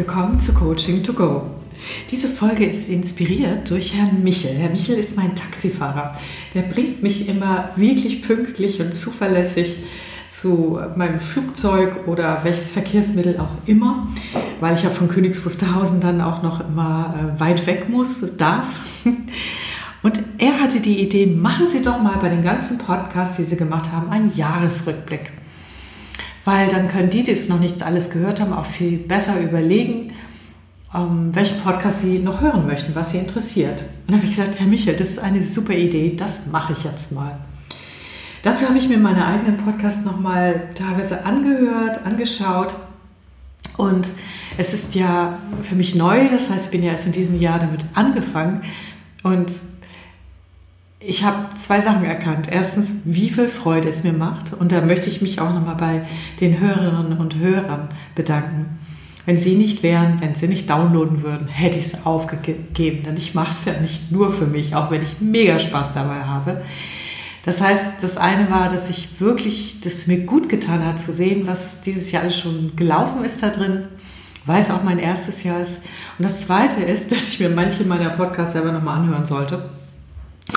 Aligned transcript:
willkommen 0.00 0.40
zu 0.40 0.54
Coaching 0.54 1.02
to 1.02 1.12
Go. 1.12 1.42
Diese 2.10 2.26
Folge 2.26 2.64
ist 2.64 2.88
inspiriert 2.88 3.68
durch 3.68 3.94
Herrn 3.94 4.22
Michel. 4.22 4.56
Herr 4.56 4.70
Michel 4.70 4.96
ist 4.96 5.14
mein 5.14 5.36
Taxifahrer. 5.36 6.16
Der 6.54 6.62
bringt 6.62 7.02
mich 7.02 7.28
immer 7.28 7.68
wirklich 7.76 8.22
pünktlich 8.22 8.80
und 8.80 8.94
zuverlässig 8.94 9.76
zu 10.30 10.80
meinem 10.96 11.20
Flugzeug 11.20 12.08
oder 12.08 12.40
welches 12.44 12.70
Verkehrsmittel 12.70 13.38
auch 13.38 13.50
immer, 13.66 14.08
weil 14.60 14.72
ich 14.72 14.84
ja 14.84 14.88
von 14.88 15.08
Königs 15.08 15.44
Wusterhausen 15.44 16.00
dann 16.00 16.22
auch 16.22 16.42
noch 16.42 16.66
immer 16.66 17.34
äh, 17.36 17.38
weit 17.38 17.66
weg 17.66 17.90
muss, 17.90 18.38
darf. 18.38 19.04
Und 20.02 20.18
er 20.38 20.62
hatte 20.62 20.80
die 20.80 21.02
Idee, 21.02 21.26
machen 21.26 21.66
Sie 21.66 21.82
doch 21.82 22.00
mal 22.00 22.16
bei 22.22 22.30
den 22.30 22.42
ganzen 22.42 22.78
Podcasts, 22.78 23.36
die 23.36 23.44
Sie 23.44 23.58
gemacht 23.58 23.92
haben, 23.92 24.08
einen 24.08 24.34
Jahresrückblick. 24.34 25.30
Weil 26.44 26.68
dann 26.68 26.88
können 26.88 27.10
die, 27.10 27.22
die 27.22 27.32
es 27.32 27.48
noch 27.48 27.60
nicht 27.60 27.82
alles 27.82 28.10
gehört 28.10 28.40
haben, 28.40 28.52
auch 28.52 28.66
viel 28.66 28.98
besser 28.98 29.40
überlegen, 29.40 30.12
ähm, 30.94 31.30
welchen 31.34 31.60
Podcast 31.60 32.00
sie 32.00 32.18
noch 32.18 32.40
hören 32.40 32.66
möchten, 32.66 32.94
was 32.94 33.10
sie 33.10 33.18
interessiert. 33.18 33.80
Und 33.80 34.08
dann 34.08 34.16
habe 34.16 34.24
ich 34.24 34.36
gesagt, 34.36 34.58
Herr 34.58 34.66
Michel, 34.66 34.96
das 34.96 35.10
ist 35.10 35.18
eine 35.18 35.42
super 35.42 35.74
Idee, 35.74 36.16
das 36.16 36.46
mache 36.46 36.72
ich 36.72 36.84
jetzt 36.84 37.12
mal. 37.12 37.38
Dazu 38.42 38.66
habe 38.66 38.78
ich 38.78 38.88
mir 38.88 38.98
meine 38.98 39.26
eigenen 39.26 39.58
Podcasts 39.58 40.04
nochmal 40.04 40.70
teilweise 40.74 41.26
angehört, 41.26 42.06
angeschaut. 42.06 42.74
Und 43.76 44.10
es 44.56 44.72
ist 44.72 44.94
ja 44.94 45.38
für 45.62 45.74
mich 45.74 45.94
neu, 45.94 46.28
das 46.28 46.50
heißt, 46.50 46.66
ich 46.66 46.70
bin 46.70 46.82
ja 46.82 46.92
erst 46.92 47.06
in 47.06 47.12
diesem 47.12 47.38
Jahr 47.38 47.58
damit 47.58 47.84
angefangen. 47.94 48.62
Und 49.22 49.52
ich 51.02 51.24
habe 51.24 51.54
zwei 51.56 51.80
Sachen 51.80 52.04
erkannt. 52.04 52.48
Erstens, 52.50 52.92
wie 53.04 53.30
viel 53.30 53.48
Freude 53.48 53.88
es 53.88 54.04
mir 54.04 54.12
macht. 54.12 54.52
Und 54.52 54.70
da 54.70 54.82
möchte 54.82 55.08
ich 55.08 55.22
mich 55.22 55.40
auch 55.40 55.52
nochmal 55.52 55.76
bei 55.76 56.02
den 56.40 56.60
Hörerinnen 56.60 57.18
und 57.18 57.36
Hörern 57.36 57.88
bedanken. 58.14 58.78
Wenn 59.24 59.36
sie 59.36 59.56
nicht 59.56 59.82
wären, 59.82 60.20
wenn 60.20 60.34
sie 60.34 60.48
nicht 60.48 60.68
downloaden 60.68 61.22
würden, 61.22 61.48
hätte 61.48 61.78
ich 61.78 61.86
es 61.86 62.06
aufgegeben. 62.06 63.04
Denn 63.04 63.16
ich 63.16 63.34
mache 63.34 63.50
es 63.50 63.64
ja 63.64 63.80
nicht 63.80 64.12
nur 64.12 64.30
für 64.30 64.46
mich, 64.46 64.74
auch 64.74 64.90
wenn 64.90 65.02
ich 65.02 65.20
mega 65.20 65.58
Spaß 65.58 65.92
dabei 65.92 66.22
habe. 66.22 66.62
Das 67.44 67.62
heißt, 67.62 67.84
das 68.02 68.18
eine 68.18 68.50
war, 68.50 68.68
dass 68.68 68.90
ich 68.90 69.20
wirklich, 69.20 69.80
das 69.80 70.06
mir 70.06 70.20
gut 70.26 70.50
getan 70.50 70.84
hat 70.84 71.00
zu 71.00 71.12
sehen, 71.12 71.46
was 71.46 71.80
dieses 71.80 72.12
Jahr 72.12 72.24
alles 72.24 72.38
schon 72.38 72.76
gelaufen 72.76 73.24
ist 73.24 73.42
da 73.42 73.48
drin, 73.48 73.84
weil 74.44 74.60
es 74.60 74.70
auch 74.70 74.82
mein 74.82 74.98
erstes 74.98 75.42
Jahr 75.44 75.60
ist. 75.60 75.80
Und 76.18 76.24
das 76.24 76.46
zweite 76.46 76.82
ist, 76.82 77.10
dass 77.12 77.32
ich 77.32 77.40
mir 77.40 77.48
manche 77.48 77.84
meiner 77.84 78.10
Podcasts 78.10 78.52
selber 78.52 78.72
nochmal 78.72 78.98
anhören 78.98 79.24
sollte. 79.24 79.79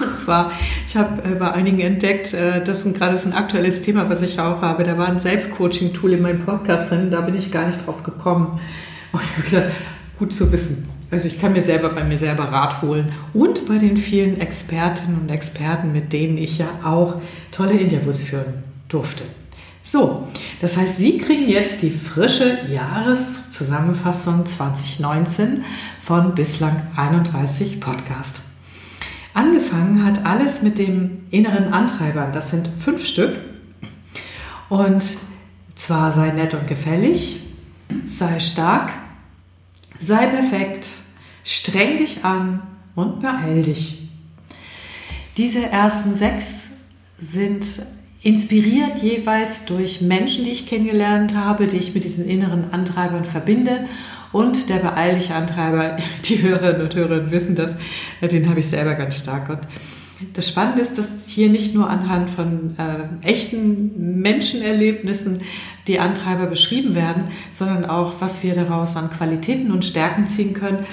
Und 0.03 0.15
zwar, 0.15 0.51
ich 0.85 0.95
habe 0.95 1.35
bei 1.35 1.51
einigen 1.51 1.79
entdeckt, 1.79 2.33
äh, 2.33 2.63
das 2.63 2.85
ist 2.85 2.95
gerade 2.95 3.19
ein 3.19 3.33
aktuelles 3.33 3.81
Thema, 3.81 4.09
was 4.09 4.21
ich 4.21 4.39
auch 4.39 4.61
habe. 4.61 4.83
Da 4.83 4.97
war 4.97 5.07
ein 5.07 5.19
Selbstcoaching-Tool 5.19 6.13
in 6.13 6.21
meinem 6.21 6.45
Podcast 6.45 6.89
drin, 6.89 7.09
da 7.11 7.21
bin 7.21 7.35
ich 7.35 7.51
gar 7.51 7.65
nicht 7.65 7.85
drauf 7.85 8.03
gekommen. 8.03 8.59
Und 9.11 9.21
ich 9.21 9.37
habe 9.37 9.49
gedacht, 9.49 9.79
gut 10.19 10.33
zu 10.33 10.51
wissen. 10.51 10.89
Also 11.11 11.27
ich 11.27 11.39
kann 11.39 11.53
mir 11.53 11.61
selber 11.61 11.89
bei 11.89 12.03
mir 12.03 12.17
selber 12.17 12.45
Rat 12.45 12.81
holen 12.81 13.13
und 13.33 13.67
bei 13.67 13.77
den 13.77 13.97
vielen 13.97 14.41
Expertinnen 14.41 15.21
und 15.21 15.29
Experten, 15.29 15.91
mit 15.91 16.11
denen 16.11 16.39
ich 16.39 16.57
ja 16.57 16.67
auch 16.83 17.21
tolle 17.51 17.73
Interviews 17.73 18.23
führen 18.23 18.63
durfte. 18.87 19.23
So, 19.83 20.27
das 20.61 20.77
heißt, 20.77 20.97
Sie 20.97 21.17
kriegen 21.17 21.49
jetzt 21.49 21.81
die 21.81 21.91
frische 21.91 22.57
Jahreszusammenfassung 22.71 24.45
2019 24.45 25.65
von 26.01 26.33
bislang 26.33 26.81
31 26.95 27.81
Podcast. 27.81 28.42
Angefangen 29.63 30.03
hat 30.03 30.25
alles 30.25 30.61
mit 30.61 30.77
dem 30.77 31.21
inneren 31.31 31.71
Antreibern. 31.71 32.33
Das 32.33 32.49
sind 32.49 32.69
fünf 32.79 33.05
Stück. 33.05 33.33
Und 34.67 35.03
zwar 35.75 36.11
sei 36.11 36.31
nett 36.31 36.53
und 36.53 36.67
gefällig, 36.67 37.39
sei 38.05 38.41
stark, 38.41 38.91
sei 39.99 40.27
perfekt, 40.27 40.89
streng 41.45 41.97
dich 41.97 42.25
an 42.25 42.61
und 42.95 43.21
beeil 43.21 43.61
dich. 43.61 44.09
Diese 45.37 45.65
ersten 45.65 46.13
sechs 46.13 46.71
sind 47.17 47.83
inspiriert 48.21 48.99
jeweils 48.99 49.63
durch 49.63 50.01
Menschen, 50.01 50.43
die 50.43 50.51
ich 50.51 50.67
kennengelernt 50.67 51.35
habe, 51.35 51.67
die 51.67 51.77
ich 51.77 51.93
mit 51.93 52.03
diesen 52.03 52.27
inneren 52.27 52.73
Antreibern 52.73 53.23
verbinde. 53.23 53.85
Und 54.33 54.67
der 54.67 54.77
beeilliche 54.77 55.33
Antreiber, 55.33 55.95
die 56.25 56.41
Hörerinnen 56.41 56.81
und 56.81 56.93
Hörer 56.93 57.31
wissen 57.31 57.55
das, 57.55 57.77
den 58.21 58.49
habe 58.49 58.59
ich 58.59 58.67
selber 58.67 58.95
ganz 58.95 59.17
stark. 59.17 59.49
Und 59.49 59.59
das 60.33 60.49
Spannende 60.49 60.81
ist, 60.81 60.97
dass 60.97 61.27
hier 61.27 61.49
nicht 61.49 61.73
nur 61.73 61.89
anhand 61.89 62.29
von 62.29 62.75
äh, 62.77 63.27
echten 63.27 64.19
Menschenerlebnissen 64.21 65.41
die 65.87 65.99
Antreiber 65.99 66.47
beschrieben 66.47 66.95
werden, 66.95 67.25
sondern 67.53 67.85
auch, 67.85 68.15
was 68.19 68.43
wir 68.43 68.53
daraus 68.53 68.97
an 68.97 69.09
Qualitäten 69.09 69.71
und 69.71 69.85
Stärken 69.85 70.27
ziehen 70.27 70.53
können 70.53 70.85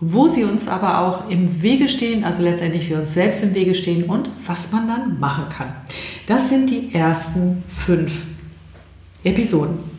wo 0.00 0.28
sie 0.28 0.44
uns 0.44 0.68
aber 0.68 1.00
auch 1.00 1.28
im 1.28 1.60
Wege 1.62 1.88
stehen, 1.88 2.24
also 2.24 2.42
letztendlich 2.42 2.88
wir 2.88 2.98
uns 2.98 3.14
selbst 3.14 3.42
im 3.42 3.54
Wege 3.54 3.74
stehen 3.74 4.04
und 4.04 4.30
was 4.46 4.70
man 4.70 4.86
dann 4.86 5.18
machen 5.18 5.48
kann. 5.48 5.74
Das 6.26 6.48
sind 6.48 6.70
die 6.70 6.94
ersten 6.94 7.64
fünf 7.68 8.26
Episoden. 9.24 9.97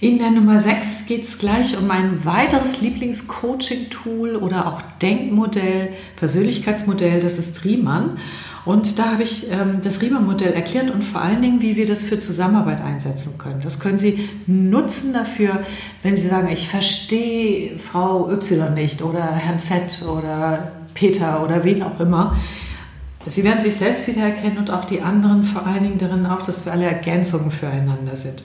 In 0.00 0.18
der 0.18 0.30
Nummer 0.30 0.60
6 0.60 1.06
geht 1.06 1.24
es 1.24 1.38
gleich 1.38 1.76
um 1.76 1.90
ein 1.90 2.24
weiteres 2.24 2.80
Lieblingscoaching-Tool 2.80 4.36
oder 4.36 4.68
auch 4.68 4.80
Denkmodell, 5.02 5.88
Persönlichkeitsmodell, 6.14 7.18
das 7.18 7.36
ist 7.36 7.64
Riemann. 7.64 8.18
Und 8.64 9.00
da 9.00 9.12
habe 9.12 9.24
ich 9.24 9.50
ähm, 9.50 9.78
das 9.82 10.00
Riemann-Modell 10.00 10.52
erklärt 10.52 10.92
und 10.92 11.04
vor 11.04 11.20
allen 11.20 11.42
Dingen, 11.42 11.62
wie 11.62 11.74
wir 11.74 11.84
das 11.84 12.04
für 12.04 12.20
Zusammenarbeit 12.20 12.80
einsetzen 12.80 13.38
können. 13.38 13.60
Das 13.60 13.80
können 13.80 13.98
Sie 13.98 14.28
nutzen 14.46 15.12
dafür, 15.12 15.64
wenn 16.04 16.14
Sie 16.14 16.28
sagen, 16.28 16.48
ich 16.52 16.68
verstehe 16.68 17.76
Frau 17.80 18.30
Y 18.30 18.74
nicht 18.74 19.02
oder 19.02 19.24
Herrn 19.24 19.58
Z 19.58 20.02
oder 20.02 20.70
Peter 20.94 21.42
oder 21.42 21.64
wen 21.64 21.82
auch 21.82 21.98
immer. 21.98 22.36
Sie 23.26 23.42
werden 23.42 23.60
sich 23.60 23.74
selbst 23.74 24.06
wiedererkennen 24.06 24.58
und 24.58 24.70
auch 24.70 24.84
die 24.84 25.00
anderen 25.00 25.42
vor 25.42 25.66
allen 25.66 25.82
Dingen 25.82 25.98
darin 25.98 26.24
auch, 26.24 26.42
dass 26.42 26.66
wir 26.66 26.72
alle 26.72 26.84
Ergänzungen 26.84 27.50
füreinander 27.50 28.14
sind. 28.14 28.44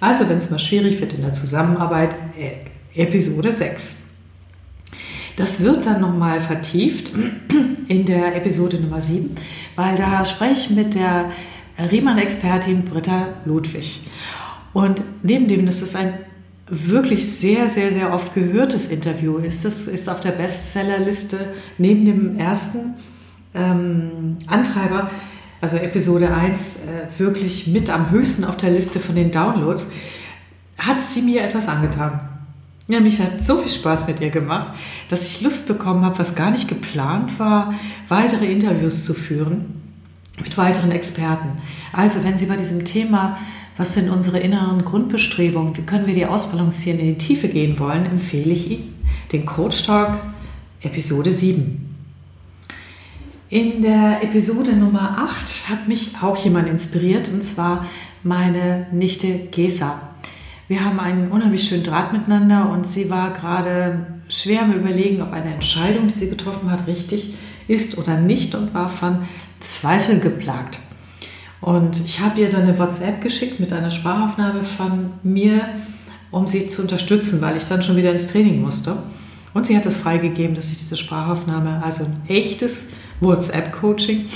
Also, 0.00 0.28
wenn 0.28 0.38
es 0.38 0.50
mal 0.50 0.58
schwierig 0.58 1.00
wird 1.00 1.14
in 1.14 1.22
der 1.22 1.32
Zusammenarbeit, 1.32 2.14
äh, 2.38 3.02
Episode 3.02 3.52
6. 3.52 3.96
Das 5.36 5.60
wird 5.60 5.84
dann 5.84 6.00
nochmal 6.00 6.40
vertieft 6.40 7.12
in 7.88 8.04
der 8.06 8.34
Episode 8.36 8.80
Nummer 8.80 9.02
7, 9.02 9.30
weil 9.74 9.94
da 9.96 10.24
spreche 10.24 10.52
ich 10.52 10.70
mit 10.70 10.94
der 10.94 11.30
Riemann-Expertin 11.78 12.84
Britta 12.84 13.34
Ludwig. 13.44 14.00
Und 14.72 15.02
neben 15.22 15.46
dem, 15.46 15.66
dass 15.66 15.82
es 15.82 15.94
ein 15.94 16.14
wirklich 16.68 17.30
sehr, 17.30 17.68
sehr, 17.68 17.92
sehr 17.92 18.12
oft 18.12 18.34
gehörtes 18.34 18.88
Interview 18.88 19.36
ist, 19.36 19.64
das 19.64 19.86
ist 19.86 20.08
auf 20.08 20.20
der 20.20 20.32
Bestsellerliste 20.32 21.38
neben 21.78 22.06
dem 22.06 22.38
ersten 22.38 22.94
ähm, 23.54 24.38
Antreiber, 24.46 25.10
also 25.60 25.76
Episode 25.76 26.32
1, 26.32 26.76
äh, 26.76 27.18
wirklich 27.18 27.66
mit 27.68 27.90
am 27.90 28.10
höchsten 28.10 28.44
auf 28.44 28.56
der 28.56 28.70
Liste 28.70 29.00
von 29.00 29.14
den 29.14 29.30
Downloads, 29.30 29.88
hat 30.78 31.00
sie 31.00 31.22
mir 31.22 31.42
etwas 31.42 31.68
angetan. 31.68 32.20
Ja, 32.88 33.00
mich 33.00 33.20
hat 33.20 33.42
so 33.42 33.58
viel 33.58 33.72
Spaß 33.72 34.06
mit 34.06 34.20
ihr 34.20 34.30
gemacht, 34.30 34.70
dass 35.08 35.26
ich 35.26 35.40
Lust 35.40 35.66
bekommen 35.66 36.04
habe, 36.04 36.18
was 36.18 36.36
gar 36.36 36.50
nicht 36.50 36.68
geplant 36.68 37.38
war, 37.38 37.74
weitere 38.08 38.46
Interviews 38.46 39.04
zu 39.04 39.12
führen 39.12 39.82
mit 40.42 40.56
weiteren 40.56 40.92
Experten. 40.92 41.48
Also, 41.92 42.22
wenn 42.22 42.36
Sie 42.36 42.46
bei 42.46 42.56
diesem 42.56 42.84
Thema, 42.84 43.38
was 43.76 43.94
sind 43.94 44.08
unsere 44.08 44.38
inneren 44.38 44.84
Grundbestrebungen, 44.84 45.76
wie 45.76 45.82
können 45.82 46.06
wir 46.06 46.14
die 46.14 46.26
ausbalancieren, 46.26 47.00
in 47.00 47.06
die 47.06 47.18
Tiefe 47.18 47.48
gehen 47.48 47.78
wollen, 47.78 48.06
empfehle 48.06 48.52
ich 48.52 48.70
Ihnen 48.70 48.94
den 49.32 49.46
Coach 49.46 49.84
Talk 49.84 50.18
Episode 50.82 51.32
7. 51.32 51.95
In 53.48 53.80
der 53.80 54.24
Episode 54.24 54.72
Nummer 54.72 55.18
8 55.18 55.68
hat 55.68 55.86
mich 55.86 56.16
auch 56.20 56.36
jemand 56.36 56.68
inspiriert, 56.68 57.28
und 57.28 57.44
zwar 57.44 57.86
meine 58.24 58.88
Nichte 58.90 59.28
Gesa. 59.52 60.00
Wir 60.66 60.84
haben 60.84 60.98
einen 60.98 61.30
unheimlich 61.30 61.62
schönen 61.62 61.84
Draht 61.84 62.12
miteinander 62.12 62.68
und 62.70 62.88
sie 62.88 63.08
war 63.08 63.32
gerade 63.32 64.04
schwer 64.28 64.62
am 64.62 64.72
Überlegen, 64.72 65.22
ob 65.22 65.32
eine 65.32 65.54
Entscheidung, 65.54 66.08
die 66.08 66.14
sie 66.14 66.28
getroffen 66.28 66.72
hat, 66.72 66.88
richtig 66.88 67.34
ist 67.68 67.98
oder 67.98 68.16
nicht 68.18 68.56
und 68.56 68.74
war 68.74 68.88
von 68.88 69.28
Zweifeln 69.60 70.20
geplagt. 70.20 70.80
Und 71.60 72.04
ich 72.04 72.18
habe 72.18 72.40
ihr 72.40 72.48
dann 72.48 72.62
eine 72.62 72.76
WhatsApp 72.80 73.20
geschickt 73.20 73.60
mit 73.60 73.72
einer 73.72 73.92
Sprachaufnahme 73.92 74.64
von 74.64 75.10
mir, 75.22 75.68
um 76.32 76.48
sie 76.48 76.66
zu 76.66 76.82
unterstützen, 76.82 77.40
weil 77.40 77.56
ich 77.56 77.64
dann 77.66 77.80
schon 77.80 77.96
wieder 77.96 78.10
ins 78.10 78.26
Training 78.26 78.60
musste. 78.60 78.96
Und 79.56 79.64
sie 79.64 79.74
hat 79.74 79.86
es 79.86 79.96
freigegeben, 79.96 80.54
dass 80.54 80.70
ich 80.70 80.76
diese 80.76 80.96
Sprachaufnahme, 80.96 81.82
also 81.82 82.04
ein 82.04 82.20
echtes 82.28 82.90
WhatsApp-Coaching, 83.20 84.26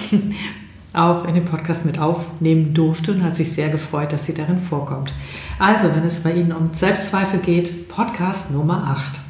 auch 0.94 1.26
in 1.26 1.34
den 1.34 1.44
Podcast 1.44 1.84
mit 1.84 1.98
aufnehmen 1.98 2.72
durfte 2.72 3.12
und 3.12 3.22
hat 3.22 3.36
sich 3.36 3.52
sehr 3.52 3.68
gefreut, 3.68 4.14
dass 4.14 4.24
sie 4.24 4.32
darin 4.32 4.58
vorkommt. 4.58 5.12
Also, 5.58 5.94
wenn 5.94 6.04
es 6.04 6.20
bei 6.20 6.32
Ihnen 6.32 6.52
um 6.52 6.72
Selbstzweifel 6.72 7.40
geht, 7.40 7.90
Podcast 7.90 8.52
Nummer 8.52 8.96
8. 8.98 9.20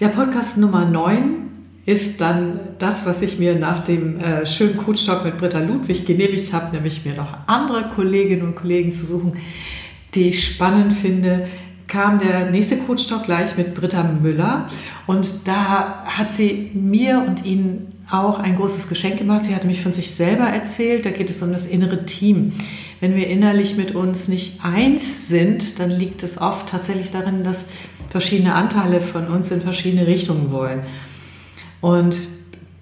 Der 0.00 0.08
Podcast 0.08 0.56
Nummer 0.56 0.86
9 0.86 1.50
ist 1.84 2.22
dann 2.22 2.60
das, 2.78 3.04
was 3.04 3.20
ich 3.20 3.38
mir 3.38 3.58
nach 3.58 3.80
dem 3.80 4.18
äh, 4.20 4.46
schönen 4.46 4.78
Coach-Talk 4.78 5.26
mit 5.26 5.36
Britta 5.36 5.58
Ludwig 5.58 6.06
genehmigt 6.06 6.50
habe, 6.54 6.74
nämlich 6.74 7.04
mir 7.04 7.12
noch 7.12 7.36
andere 7.46 7.90
Kolleginnen 7.94 8.40
und 8.40 8.56
Kollegen 8.56 8.90
zu 8.90 9.04
suchen, 9.04 9.34
die 10.14 10.30
ich 10.30 10.46
spannend 10.46 10.94
finde, 10.94 11.46
kam 11.86 12.18
der 12.18 12.50
nächste 12.50 12.76
Coach 12.78 13.06
Talk 13.06 13.24
gleich 13.24 13.56
mit 13.56 13.74
Britta 13.74 14.02
Müller 14.02 14.68
und 15.06 15.46
da 15.46 16.04
hat 16.04 16.32
sie 16.32 16.70
mir 16.74 17.24
und 17.26 17.44
Ihnen 17.44 17.88
auch 18.10 18.38
ein 18.38 18.56
großes 18.56 18.88
Geschenk 18.88 19.18
gemacht. 19.18 19.44
Sie 19.44 19.54
hat 19.54 19.64
mich 19.64 19.82
von 19.82 19.92
sich 19.92 20.14
selber 20.14 20.44
erzählt. 20.44 21.06
Da 21.06 21.10
geht 21.10 21.30
es 21.30 21.42
um 21.42 21.52
das 21.52 21.66
innere 21.66 22.04
Team. 22.04 22.52
Wenn 23.00 23.16
wir 23.16 23.28
innerlich 23.28 23.76
mit 23.76 23.94
uns 23.94 24.28
nicht 24.28 24.64
eins 24.64 25.28
sind, 25.28 25.78
dann 25.78 25.90
liegt 25.90 26.22
es 26.22 26.40
oft 26.40 26.68
tatsächlich 26.68 27.10
darin, 27.10 27.44
dass 27.44 27.66
verschiedene 28.10 28.54
Anteile 28.54 29.00
von 29.00 29.28
uns 29.28 29.50
in 29.50 29.60
verschiedene 29.60 30.06
Richtungen 30.06 30.52
wollen. 30.52 30.82
Und 31.80 32.16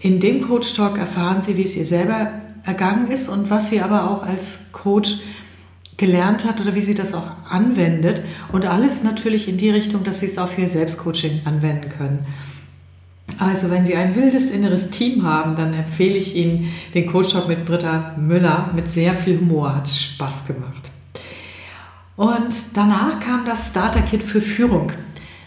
in 0.00 0.20
dem 0.20 0.42
Coach 0.42 0.74
Talk 0.74 0.98
erfahren 0.98 1.40
Sie, 1.40 1.56
wie 1.56 1.62
es 1.62 1.76
ihr 1.76 1.86
selber 1.86 2.32
ergangen 2.64 3.08
ist 3.08 3.28
und 3.28 3.50
was 3.50 3.70
sie 3.70 3.80
aber 3.80 4.10
auch 4.10 4.22
als 4.22 4.66
Coach 4.72 5.20
gelernt 6.02 6.44
hat 6.44 6.60
oder 6.60 6.74
wie 6.74 6.80
sie 6.80 6.96
das 6.96 7.14
auch 7.14 7.28
anwendet. 7.48 8.22
Und 8.50 8.66
alles 8.66 9.04
natürlich 9.04 9.48
in 9.48 9.56
die 9.56 9.70
Richtung, 9.70 10.02
dass 10.02 10.18
sie 10.18 10.26
es 10.26 10.36
auch 10.36 10.48
für 10.48 10.62
ihr 10.62 10.68
Selbstcoaching 10.68 11.42
anwenden 11.44 11.90
können. 11.90 12.26
Also 13.38 13.70
wenn 13.70 13.84
Sie 13.84 13.94
ein 13.94 14.14
wildes 14.16 14.50
inneres 14.50 14.90
Team 14.90 15.24
haben, 15.24 15.54
dann 15.54 15.72
empfehle 15.72 16.16
ich 16.16 16.36
Ihnen 16.36 16.72
den 16.92 17.06
Coach 17.06 17.32
Talk 17.32 17.48
mit 17.48 17.64
Britta 17.64 18.14
Müller 18.18 18.70
mit 18.74 18.88
sehr 18.88 19.14
viel 19.14 19.38
Humor. 19.38 19.76
Hat 19.76 19.88
Spaß 19.88 20.46
gemacht. 20.46 20.90
Und 22.16 22.54
danach 22.74 23.20
kam 23.20 23.44
das 23.46 23.70
Starter 23.70 24.02
Kit 24.02 24.24
für 24.24 24.40
Führung. 24.40 24.92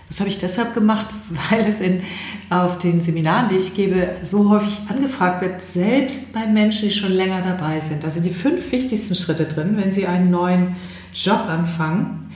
Das 0.08 0.20
habe 0.20 0.30
ich 0.30 0.38
deshalb 0.38 0.74
gemacht, 0.74 1.08
weil 1.50 1.62
es 1.62 1.80
in, 1.80 2.02
auf 2.50 2.78
den 2.78 3.02
Seminaren, 3.02 3.48
die 3.48 3.56
ich 3.56 3.74
gebe, 3.74 4.16
so 4.22 4.50
häufig 4.50 4.82
angefragt 4.88 5.42
wird, 5.42 5.62
selbst 5.62 6.32
bei 6.32 6.46
Menschen, 6.46 6.90
die 6.90 6.96
schon 6.96 7.12
länger 7.12 7.42
dabei 7.42 7.80
sind. 7.80 8.04
Da 8.04 8.10
sind 8.10 8.26
die 8.26 8.34
fünf 8.34 8.72
wichtigsten 8.72 9.16
Schritte 9.16 9.46
drin, 9.46 9.78
wenn 9.78 9.92
Sie 9.92 10.06
einen 10.06 10.30
neuen 10.30 10.76
Job 11.14 11.48
anfangen. 11.48 12.32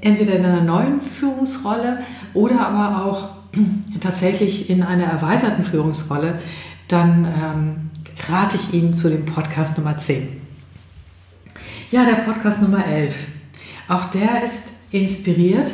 Entweder 0.00 0.36
in 0.36 0.44
einer 0.44 0.62
neuen 0.62 1.00
Führungsrolle 1.00 2.04
oder 2.34 2.60
aber 2.60 3.04
auch 3.04 3.28
tatsächlich 4.00 4.70
in 4.70 4.84
einer 4.84 5.04
erweiterten 5.04 5.64
Führungsrolle, 5.64 6.38
dann 6.86 7.24
ähm, 7.24 7.90
rate 8.28 8.56
ich 8.56 8.72
Ihnen 8.74 8.94
zu 8.94 9.10
dem 9.10 9.26
Podcast 9.26 9.76
Nummer 9.76 9.98
10. 9.98 10.28
Ja, 11.90 12.04
der 12.04 12.22
Podcast 12.22 12.62
Nummer 12.62 12.86
11. 12.86 13.26
Auch 13.88 14.04
der 14.06 14.44
ist 14.44 14.68
inspiriert 14.92 15.72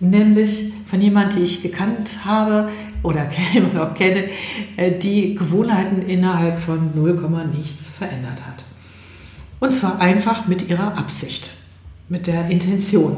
nämlich 0.00 0.72
von 0.88 1.00
jemandem, 1.00 1.38
die 1.38 1.44
ich 1.44 1.62
gekannt 1.62 2.24
habe 2.24 2.70
oder 3.02 3.28
immer 3.54 3.72
noch 3.72 3.94
kenne, 3.94 4.24
äh, 4.76 4.92
die 4.92 5.34
Gewohnheiten 5.34 6.02
innerhalb 6.02 6.58
von 6.58 6.90
0, 6.94 7.20
nichts 7.54 7.88
verändert 7.88 8.46
hat. 8.46 8.64
Und 9.60 9.72
zwar 9.72 10.00
einfach 10.00 10.46
mit 10.46 10.68
ihrer 10.68 10.96
Absicht, 10.96 11.50
mit 12.08 12.26
der 12.26 12.48
Intention. 12.48 13.16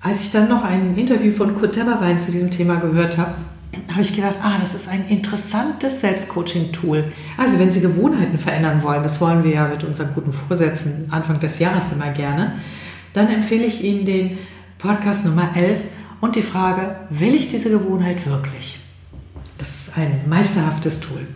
Als 0.00 0.22
ich 0.22 0.30
dann 0.30 0.48
noch 0.48 0.62
ein 0.62 0.96
Interview 0.96 1.32
von 1.32 1.54
Kurt 1.54 1.74
Tepperwein 1.74 2.18
zu 2.18 2.30
diesem 2.30 2.50
Thema 2.50 2.76
gehört 2.76 3.18
habe, 3.18 3.34
habe 3.90 4.02
ich 4.02 4.14
gedacht, 4.14 4.36
ah, 4.42 4.56
das 4.60 4.74
ist 4.74 4.88
ein 4.88 5.06
interessantes 5.08 6.00
Selbstcoaching-Tool. 6.00 7.12
Also 7.36 7.58
wenn 7.58 7.70
Sie 7.70 7.80
Gewohnheiten 7.80 8.38
verändern 8.38 8.82
wollen, 8.82 9.02
das 9.02 9.20
wollen 9.20 9.44
wir 9.44 9.52
ja 9.52 9.68
mit 9.68 9.84
unseren 9.84 10.14
guten 10.14 10.32
Vorsätzen 10.32 11.08
Anfang 11.10 11.40
des 11.40 11.58
Jahres 11.58 11.92
immer 11.92 12.10
gerne, 12.10 12.54
dann 13.12 13.28
empfehle 13.28 13.64
ich 13.64 13.82
Ihnen 13.82 14.04
den 14.04 14.38
Podcast 14.78 15.24
Nummer 15.24 15.56
11 15.56 15.80
und 16.20 16.36
die 16.36 16.42
Frage, 16.42 17.00
will 17.10 17.34
ich 17.34 17.48
diese 17.48 17.68
Gewohnheit 17.68 18.24
wirklich? 18.26 18.78
Das 19.58 19.88
ist 19.88 19.98
ein 19.98 20.20
meisterhaftes 20.28 21.00
Tool. 21.00 21.26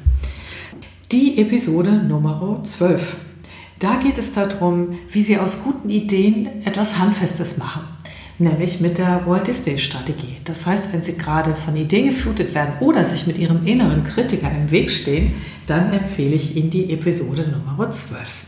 Die 1.10 1.38
Episode 1.38 2.04
Nummer 2.04 2.60
12. 2.62 3.16
Da 3.80 3.96
geht 3.96 4.16
es 4.18 4.30
darum, 4.30 4.96
wie 5.10 5.24
Sie 5.24 5.38
aus 5.38 5.64
guten 5.64 5.90
Ideen 5.90 6.64
etwas 6.64 7.00
Handfestes 7.00 7.58
machen, 7.58 7.82
nämlich 8.38 8.80
mit 8.80 8.98
der 8.98 9.26
Walt 9.26 9.48
Disney 9.48 9.76
Strategie. 9.76 10.36
Das 10.44 10.64
heißt, 10.64 10.92
wenn 10.92 11.02
Sie 11.02 11.18
gerade 11.18 11.56
von 11.56 11.74
Ideen 11.74 12.10
geflutet 12.10 12.54
werden 12.54 12.74
oder 12.78 13.04
sich 13.04 13.26
mit 13.26 13.38
Ihrem 13.38 13.66
inneren 13.66 14.04
Kritiker 14.04 14.52
im 14.52 14.70
Weg 14.70 14.88
stehen, 14.88 15.34
dann 15.66 15.92
empfehle 15.92 16.36
ich 16.36 16.54
Ihnen 16.54 16.70
die 16.70 16.92
Episode 16.92 17.48
Nummer 17.48 17.90
12. 17.90 18.44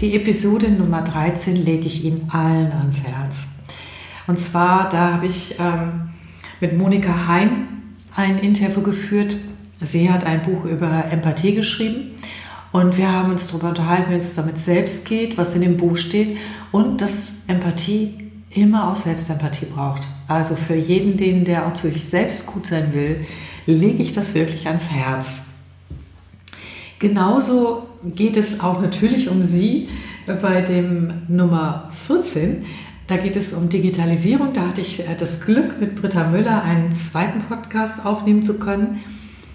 Die 0.00 0.16
Episode 0.16 0.68
Nummer 0.68 1.02
13 1.02 1.64
lege 1.64 1.86
ich 1.86 2.04
Ihnen 2.04 2.28
allen 2.32 2.72
ans 2.72 3.04
Herz. 3.04 3.59
Und 4.30 4.38
zwar, 4.38 4.88
da 4.90 5.14
habe 5.14 5.26
ich 5.26 5.56
ähm, 5.58 6.10
mit 6.60 6.78
Monika 6.78 7.26
Hein 7.26 7.66
ein 8.14 8.38
Interview 8.38 8.80
geführt. 8.80 9.34
Sie 9.80 10.08
hat 10.08 10.22
ein 10.22 10.42
Buch 10.42 10.66
über 10.66 11.06
Empathie 11.10 11.52
geschrieben 11.52 12.12
und 12.70 12.96
wir 12.96 13.10
haben 13.10 13.32
uns 13.32 13.48
darüber 13.48 13.70
unterhalten, 13.70 14.12
wie 14.12 14.14
es 14.14 14.36
damit 14.36 14.56
selbst 14.56 15.04
geht, 15.04 15.36
was 15.36 15.56
in 15.56 15.62
dem 15.62 15.76
Buch 15.76 15.96
steht 15.96 16.36
und 16.70 17.00
dass 17.00 17.38
Empathie 17.48 18.30
immer 18.50 18.92
auch 18.92 18.94
Selbstempathie 18.94 19.66
braucht. 19.66 20.06
Also 20.28 20.54
für 20.54 20.76
jeden, 20.76 21.16
den, 21.16 21.44
der 21.44 21.66
auch 21.66 21.72
zu 21.72 21.90
sich 21.90 22.04
selbst 22.04 22.46
gut 22.46 22.68
sein 22.68 22.94
will, 22.94 23.26
lege 23.66 24.00
ich 24.00 24.12
das 24.12 24.36
wirklich 24.36 24.68
ans 24.68 24.90
Herz. 24.90 25.46
Genauso 27.00 27.88
geht 28.04 28.36
es 28.36 28.60
auch 28.60 28.80
natürlich 28.80 29.28
um 29.28 29.42
Sie 29.42 29.88
bei 30.40 30.60
dem 30.60 31.22
Nummer 31.26 31.88
14. 31.90 32.64
Da 33.10 33.16
geht 33.16 33.34
es 33.34 33.52
um 33.52 33.68
Digitalisierung. 33.68 34.52
Da 34.52 34.68
hatte 34.68 34.82
ich 34.82 35.00
äh, 35.00 35.16
das 35.18 35.40
Glück, 35.40 35.80
mit 35.80 35.96
Britta 35.96 36.28
Müller 36.28 36.62
einen 36.62 36.94
zweiten 36.94 37.40
Podcast 37.40 38.06
aufnehmen 38.06 38.44
zu 38.44 38.60
können, 38.60 39.00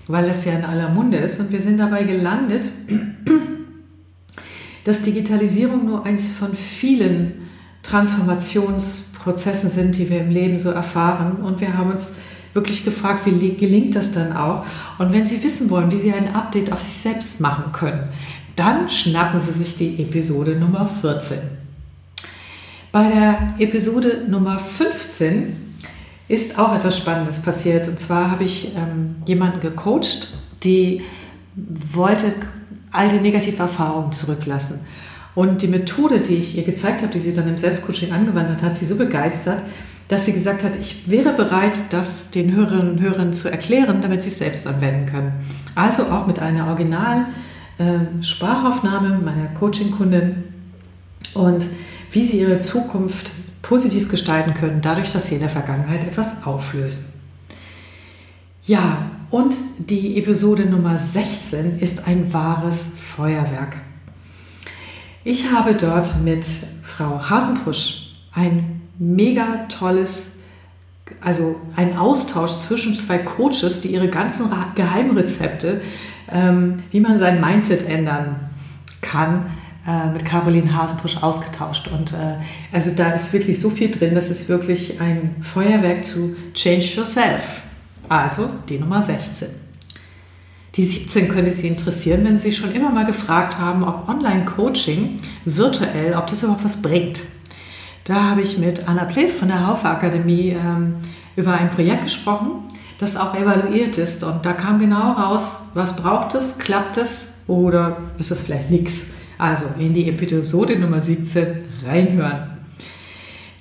weil 0.08 0.28
das 0.28 0.44
ja 0.44 0.52
in 0.52 0.66
aller 0.66 0.90
Munde 0.90 1.20
ist. 1.20 1.40
Und 1.40 1.54
wir 1.54 1.62
sind 1.62 1.78
dabei 1.78 2.04
gelandet, 2.04 2.68
dass 4.84 5.04
Digitalisierung 5.04 5.86
nur 5.86 6.06
eins 6.06 6.34
von 6.34 6.54
vielen 6.54 7.48
Transformationsprozessen 7.82 9.70
sind, 9.70 9.96
die 9.98 10.10
wir 10.10 10.20
im 10.20 10.32
Leben 10.32 10.60
so 10.60 10.72
erfahren. 10.72 11.38
Und 11.38 11.62
wir 11.62 11.78
haben 11.78 11.92
uns 11.92 12.18
wirklich 12.54 12.84
gefragt, 12.84 13.26
wie 13.26 13.56
gelingt 13.56 13.96
das 13.96 14.12
dann 14.12 14.36
auch? 14.36 14.66
Und 14.98 15.14
wenn 15.14 15.24
Sie 15.24 15.42
wissen 15.46 15.70
wollen, 15.70 15.92
wie 15.92 16.00
Sie 16.00 16.12
ein 16.12 16.36
Update 16.36 16.74
auf 16.74 16.82
sich 16.82 16.98
selbst 16.98 17.40
machen 17.40 17.72
können, 17.72 18.10
dann 18.58 18.90
schnappen 18.90 19.40
Sie 19.40 19.54
sich 19.54 19.78
die 19.78 20.02
Episode 20.02 20.58
Nummer 20.58 20.88
14. 20.88 21.65
Bei 22.96 23.10
der 23.10 23.48
Episode 23.60 24.24
Nummer 24.26 24.58
15 24.58 25.54
ist 26.30 26.58
auch 26.58 26.74
etwas 26.74 26.98
Spannendes 26.98 27.42
passiert. 27.42 27.90
Und 27.90 28.00
zwar 28.00 28.32
habe 28.32 28.46
ich 28.46 28.74
ähm, 28.74 29.18
jemanden 29.28 29.60
gecoacht, 29.60 30.30
die 30.64 31.02
wollte 31.58 32.32
alte 32.92 33.18
negative 33.18 33.62
Erfahrungen 33.62 34.14
zurücklassen. 34.14 34.88
Und 35.36 35.62
die 35.62 35.68
Methode, 35.68 36.22
die 36.22 36.36
ich 36.36 36.58
ihr 36.58 36.64
gezeigt 36.64 37.02
habe, 37.02 37.12
die 37.12 37.20
sie 37.20 37.34
dann 37.34 37.50
im 37.50 37.58
Selbstcoaching 37.58 38.14
angewandt 38.14 38.48
hat, 38.52 38.62
hat 38.64 38.78
sie 38.78 38.86
so 38.86 38.96
begeistert, 38.96 39.62
dass 40.08 40.26
sie 40.26 40.32
gesagt 40.32 40.64
hat, 40.64 40.78
ich 40.80 41.12
wäre 41.12 41.34
bereit, 41.34 41.78
das 41.90 42.32
den 42.32 42.56
Hörerinnen 42.56 42.92
und 42.92 43.02
Hörern 43.02 43.34
zu 43.34 43.50
erklären, 43.50 44.00
damit 44.02 44.24
sie 44.24 44.30
es 44.30 44.38
selbst 44.38 44.66
anwenden 44.68 45.12
können. 45.12 45.34
Also 45.76 46.04
auch 46.04 46.28
mit 46.28 46.40
einer 46.40 46.68
originalen 46.68 47.26
äh, 47.78 48.24
Sprachaufnahme 48.24 49.20
meiner 49.20 49.48
Coaching-Kundin. 49.60 50.46
Und 51.34 51.66
wie 52.16 52.24
sie 52.24 52.40
ihre 52.40 52.62
Zukunft 52.62 53.32
positiv 53.62 54.08
gestalten 54.08 54.54
können, 54.54 54.80
dadurch, 54.82 55.12
dass 55.12 55.28
sie 55.28 55.36
in 55.36 55.42
der 55.42 55.50
Vergangenheit 55.50 56.04
etwas 56.04 56.46
auflösen. 56.46 57.14
Ja, 58.64 59.12
und 59.32 59.54
die 59.80 60.18
Episode 60.18 60.66
Nummer 60.66 60.98
16 60.98 61.80
ist 61.80 62.08
ein 62.08 62.32
wahres 62.32 62.94
Feuerwerk. 62.98 63.76
Ich 65.26 65.52
habe 65.52 65.74
dort 65.74 66.22
mit 66.24 66.46
Frau 66.84 67.30
Hasenpusch 67.30 68.16
ein 68.34 68.82
mega 68.98 69.66
tolles, 69.68 70.38
also 71.20 71.58
ein 71.76 71.98
Austausch 71.98 72.52
zwischen 72.52 72.96
zwei 72.96 73.18
Coaches, 73.18 73.82
die 73.82 73.90
ihre 73.90 74.08
ganzen 74.08 74.50
Geheimrezepte, 74.76 75.82
ähm, 76.32 76.78
wie 76.92 77.02
man 77.02 77.18
sein 77.18 77.42
Mindset 77.42 77.90
ändern 77.90 78.52
kann, 79.02 79.48
äh, 79.88 80.08
mit 80.12 80.26
Caroline 80.26 80.76
Hasenbusch 80.76 81.18
ausgetauscht. 81.22 81.90
Und 81.90 82.14
äh, 82.14 82.38
also 82.72 82.92
da 82.96 83.12
ist 83.12 83.34
wirklich 83.34 83.60
so 83.60 83.70
viel 83.70 83.92
drin, 83.92 84.16
das 84.16 84.32
ist 84.32 84.50
wirklich 84.50 85.00
ein 85.00 85.36
Feuerwerk 85.42 86.06
zu 86.06 86.36
Change 86.54 86.86
Yourself. 86.98 87.62
Also 88.10 88.50
die 88.70 88.80
Nummer 88.80 89.02
16. 89.02 89.48
Die 90.76 90.84
17 90.84 91.30
könnte 91.30 91.52
Sie 91.52 91.68
interessieren, 91.68 92.26
wenn 92.26 92.38
Sie 92.38 92.52
schon 92.52 92.74
immer 92.74 92.90
mal 92.90 93.06
gefragt 93.06 93.58
haben, 93.58 93.84
ob 93.84 94.10
Online-Coaching 94.10 95.18
virtuell, 95.46 96.16
ob 96.16 96.28
das 96.28 96.44
überhaupt 96.44 96.66
was 96.66 96.82
bringt. 96.82 97.22
Da 98.04 98.32
habe 98.32 98.42
ich 98.42 98.58
mit 98.58 98.88
Anna 98.88 99.06
Plev 99.06 99.40
von 99.40 99.48
der 99.48 99.66
Haufe 99.66 99.88
Akademie 99.88 100.50
ähm, 100.50 100.96
über 101.36 101.54
ein 101.54 101.70
Projekt 101.70 102.04
gesprochen, 102.04 102.64
das 103.00 103.16
auch 103.16 103.36
evaluiert 103.36 103.98
ist. 103.98 104.24
Und 104.24 104.46
da 104.46 104.54
kam 104.54 104.80
genau 104.80 105.14
raus, 105.14 105.62
was 105.74 105.96
braucht 105.96 106.36
es, 106.36 106.58
klappt 106.58 106.98
es 106.98 107.36
oder 107.48 107.98
ist 108.18 108.32
es 108.32 108.42
vielleicht 108.42 108.70
nichts. 108.70 109.08
Also 109.38 109.66
in 109.78 109.94
die 109.94 110.10
Episode 110.10 110.78
Nummer 110.78 111.02
17 111.02 111.46
reinhören. 111.86 112.52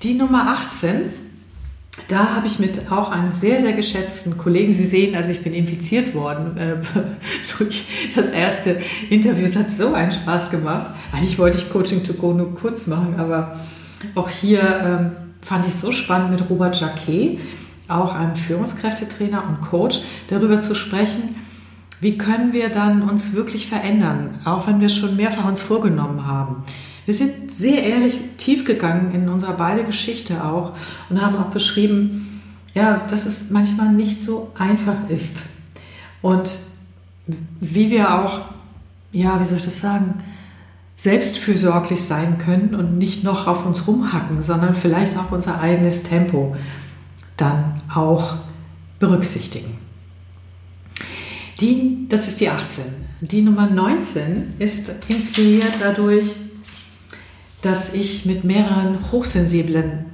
Die 0.03 0.15
Nummer 0.15 0.49
18, 0.49 1.03
da 2.09 2.35
habe 2.37 2.47
ich 2.47 2.59
mit 2.59 2.91
auch 2.91 3.11
einem 3.11 3.31
sehr, 3.31 3.61
sehr 3.61 3.73
geschätzten 3.73 4.37
Kollegen, 4.37 4.73
Sie 4.73 4.85
sehen, 4.85 5.15
also 5.15 5.31
ich 5.31 5.43
bin 5.43 5.55
infiziert 5.55 6.15
worden 6.15 6.57
äh, 6.57 6.77
durch 7.59 7.85
das 8.15 8.31
erste 8.31 8.81
Interview. 9.11 9.45
Es 9.45 9.57
hat 9.57 9.71
so 9.71 9.95
einen 9.95 10.13
Spaß 10.13 10.51
gemacht. 10.51 10.91
Eigentlich 11.13 11.39
wollte 11.39 11.59
ich 11.59 11.71
Coaching 11.71 12.05
to 12.05 12.13
Go 12.15 12.33
nur 12.33 12.55
kurz 12.55 12.87
machen, 12.87 13.15
aber 13.19 13.59
auch 14.15 14.29
hier 14.29 14.61
ähm, 14.61 15.13
fand 15.41 15.67
ich 15.67 15.75
so 15.75 15.93
spannend 15.93 16.31
mit 16.31 16.51
Robert 16.51 16.79
Jacquet, 16.79 17.39
auch 17.89 18.15
einem 18.15 18.37
Führungskräftetrainer 18.37 19.45
und 19.49 19.61
Coach, 19.61 20.01
darüber 20.29 20.61
zu 20.61 20.75
sprechen, 20.75 21.37
wie 22.05 22.19
können 22.19 22.53
wir 22.53 22.69
dann 22.69 23.01
uns 23.01 23.33
wirklich 23.33 23.67
verändern, 23.67 24.39
auch 24.45 24.67
wenn 24.67 24.83
wir 24.83 24.91
schon 24.91 25.17
mehrfach 25.17 25.49
uns 25.49 25.63
vorgenommen 25.63 26.27
haben. 26.27 26.63
Wir 27.07 27.15
sind 27.15 27.51
sehr 27.51 27.83
ehrlich 27.83 28.19
tief 28.37 28.67
gegangen 28.67 29.13
in 29.15 29.31
unserer 29.31 29.55
beide 29.55 29.85
Geschichte 29.85 30.45
auch 30.45 30.75
und 31.09 31.23
haben 31.23 31.37
auch 31.37 31.47
beschrieben, 31.47 32.43
ja, 32.75 33.07
dass 33.09 33.25
es 33.25 33.51
manchmal 33.51 33.91
nicht 33.91 34.23
so 34.23 34.53
einfach 34.55 35.09
ist. 35.09 35.47
Und 36.21 36.59
wie 37.61 37.91
wir 37.91 38.15
auch, 38.15 38.43
ja, 39.13 39.41
wie 39.41 39.47
soll 39.47 39.57
ich 39.57 39.65
das 39.65 39.81
sagen, 39.81 40.23
selbstfürsorglich 40.97 42.03
sein 42.03 42.37
können 42.37 42.75
und 42.75 42.99
nicht 42.99 43.25
noch 43.25 43.47
auf 43.47 43.65
uns 43.65 43.87
rumhacken, 43.87 44.43
sondern 44.43 44.75
vielleicht 44.75 45.17
auch 45.17 45.33
unser 45.33 45.59
eigenes 45.59 46.03
Tempo 46.03 46.55
dann 47.39 47.81
auch 47.95 48.35
berücksichtigen. 48.99 49.79
Die, 51.61 52.07
das 52.09 52.27
ist 52.29 52.41
die 52.41 52.49
18. 52.49 52.85
Die 53.21 53.43
Nummer 53.43 53.69
19 53.71 54.55
ist 54.59 54.93
inspiriert 55.09 55.75
dadurch, 55.81 56.35
dass 57.63 57.95
ich 57.95 58.27
mit 58.27 58.45
mehreren 58.45 59.11
Hochsensiblen 59.13 60.07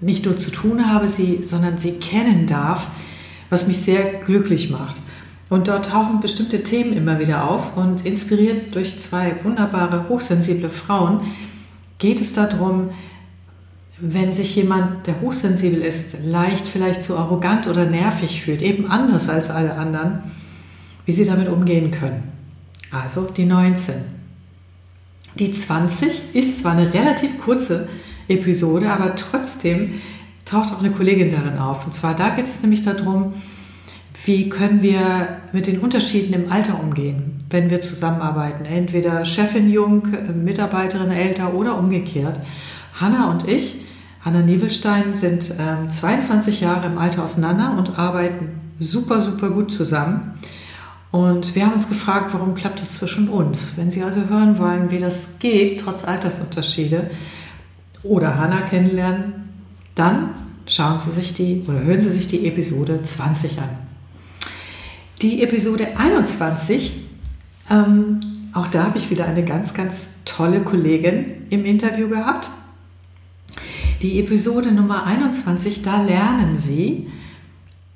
nicht 0.00 0.26
nur 0.26 0.36
zu 0.36 0.50
tun 0.50 0.90
habe, 0.92 1.08
sie, 1.08 1.42
sondern 1.42 1.78
sie 1.78 1.92
kennen 1.92 2.46
darf, 2.46 2.88
was 3.50 3.66
mich 3.66 3.78
sehr 3.78 4.02
glücklich 4.24 4.70
macht. 4.70 5.00
Und 5.48 5.68
dort 5.68 5.86
tauchen 5.86 6.20
bestimmte 6.20 6.62
Themen 6.62 6.92
immer 6.92 7.18
wieder 7.18 7.48
auf 7.48 7.76
und 7.76 8.04
inspiriert 8.04 8.74
durch 8.74 9.00
zwei 9.00 9.36
wunderbare, 9.42 10.08
hochsensible 10.08 10.68
Frauen 10.68 11.20
geht 11.98 12.20
es 12.20 12.34
darum, 12.34 12.90
wenn 14.00 14.32
sich 14.32 14.54
jemand, 14.54 15.06
der 15.06 15.20
hochsensibel 15.20 15.80
ist, 15.80 16.18
leicht 16.24 16.66
vielleicht 16.66 17.02
zu 17.02 17.16
arrogant 17.16 17.66
oder 17.66 17.86
nervig 17.86 18.42
fühlt, 18.42 18.62
eben 18.62 18.88
anders 18.88 19.28
als 19.28 19.50
alle 19.50 19.74
anderen, 19.74 20.22
wie 21.08 21.12
sie 21.12 21.24
damit 21.24 21.48
umgehen 21.48 21.90
können. 21.90 22.22
Also 22.90 23.30
die 23.34 23.46
19. 23.46 23.94
Die 25.38 25.50
20 25.50 26.34
ist 26.34 26.58
zwar 26.58 26.72
eine 26.72 26.92
relativ 26.92 27.40
kurze 27.40 27.88
Episode, 28.28 28.90
aber 28.90 29.16
trotzdem 29.16 29.94
taucht 30.44 30.70
auch 30.70 30.80
eine 30.80 30.90
Kollegin 30.90 31.30
darin 31.30 31.56
auf. 31.56 31.86
Und 31.86 31.94
zwar 31.94 32.14
da 32.14 32.28
geht 32.28 32.44
es 32.44 32.60
nämlich 32.60 32.82
darum, 32.82 33.32
wie 34.26 34.50
können 34.50 34.82
wir 34.82 35.38
mit 35.54 35.66
den 35.66 35.78
Unterschieden 35.78 36.34
im 36.34 36.52
Alter 36.52 36.78
umgehen, 36.78 37.42
wenn 37.48 37.70
wir 37.70 37.80
zusammenarbeiten. 37.80 38.66
Entweder 38.66 39.24
Chefin 39.24 39.70
jung, 39.70 40.08
Mitarbeiterin 40.44 41.10
älter 41.10 41.54
oder 41.54 41.78
umgekehrt. 41.78 42.38
Hanna 43.00 43.30
und 43.30 43.48
ich, 43.48 43.76
Hanna 44.20 44.42
Nievelstein, 44.42 45.14
sind 45.14 45.52
äh, 45.52 45.88
22 45.88 46.60
Jahre 46.60 46.86
im 46.86 46.98
Alter 46.98 47.24
auseinander 47.24 47.78
und 47.78 47.98
arbeiten 47.98 48.60
super, 48.78 49.22
super 49.22 49.48
gut 49.48 49.72
zusammen. 49.72 50.34
Und 51.10 51.54
wir 51.54 51.64
haben 51.64 51.72
uns 51.72 51.88
gefragt, 51.88 52.34
warum 52.34 52.54
klappt 52.54 52.82
es 52.82 52.94
zwischen 52.94 53.28
uns? 53.28 53.72
Wenn 53.76 53.90
Sie 53.90 54.02
also 54.02 54.28
hören 54.28 54.58
wollen, 54.58 54.90
wie 54.90 54.98
das 54.98 55.38
geht, 55.38 55.80
trotz 55.80 56.04
Altersunterschiede, 56.04 57.10
oder 58.02 58.36
Hanna 58.36 58.62
kennenlernen, 58.62 59.48
dann 59.94 60.30
schauen 60.66 60.98
Sie 60.98 61.10
sich 61.10 61.34
die 61.34 61.64
oder 61.66 61.80
hören 61.80 62.00
Sie 62.00 62.12
sich 62.12 62.28
die 62.28 62.46
Episode 62.46 63.02
20 63.02 63.58
an. 63.58 63.70
Die 65.22 65.42
Episode 65.42 65.96
21, 65.96 66.92
ähm, 67.70 68.20
auch 68.52 68.68
da 68.68 68.84
habe 68.84 68.98
ich 68.98 69.10
wieder 69.10 69.24
eine 69.24 69.44
ganz, 69.44 69.74
ganz 69.74 70.10
tolle 70.24 70.60
Kollegin 70.60 71.46
im 71.50 71.64
Interview 71.64 72.08
gehabt. 72.08 72.48
Die 74.02 74.20
Episode 74.20 74.70
Nummer 74.70 75.04
21, 75.06 75.82
da 75.82 76.00
lernen 76.02 76.56
Sie, 76.56 77.08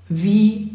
wie 0.09 0.72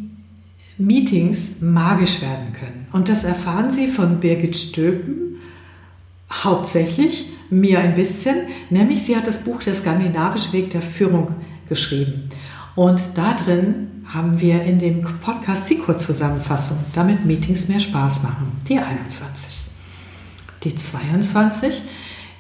Meetings 0.78 1.62
magisch 1.62 2.22
werden 2.22 2.54
können. 2.54 2.88
Und 2.92 3.10
das 3.10 3.24
erfahren 3.24 3.72
Sie 3.72 3.88
von 3.88 4.20
Birgit 4.20 4.56
Stülpen 4.56 5.28
hauptsächlich, 6.32 7.30
mir 7.50 7.80
ein 7.80 7.94
bisschen, 7.94 8.36
nämlich 8.70 9.02
sie 9.04 9.16
hat 9.16 9.28
das 9.28 9.44
Buch 9.44 9.64
Der 9.64 9.74
skandinavische 9.74 10.54
Weg 10.54 10.72
der 10.72 10.82
Führung 10.82 11.36
geschrieben. 11.70 12.30
Und 12.76 13.02
da 13.16 13.34
drin 13.34 14.04
haben 14.06 14.40
wir 14.40 14.64
in 14.64 14.80
dem 14.80 15.02
Podcast 15.02 15.70
die 15.70 15.78
Kurzzusammenfassung, 15.78 16.78
damit 16.94 17.26
Meetings 17.26 17.68
mehr 17.68 17.80
Spaß 17.80 18.24
machen, 18.24 18.52
die 18.68 18.80
21. 18.80 19.62
Die 20.64 20.76
22 20.76 21.82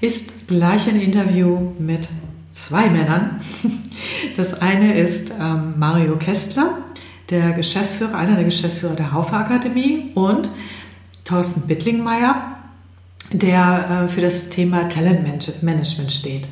ist 0.01 0.47
gleich 0.47 0.87
ein 0.87 0.99
Interview 0.99 1.71
mit 1.79 2.07
zwei 2.51 2.89
Männern. 2.89 3.37
Das 4.35 4.53
eine 4.53 4.97
ist 4.99 5.31
ähm, 5.39 5.73
Mario 5.77 6.15
Kestler, 6.17 6.77
der 7.29 7.51
Geschäftsführer, 7.51 8.15
einer 8.15 8.35
der 8.35 8.45
Geschäftsführer 8.45 8.95
der 8.95 9.11
Haufe 9.11 9.35
Akademie 9.35 10.11
und 10.15 10.49
Thorsten 11.25 11.67
Bittlingmeier, 11.67 12.57
der 13.31 14.05
äh, 14.05 14.07
für 14.07 14.21
das 14.21 14.49
Thema 14.49 14.87
Talentmanagement 14.87 16.11
steht. 16.11 16.47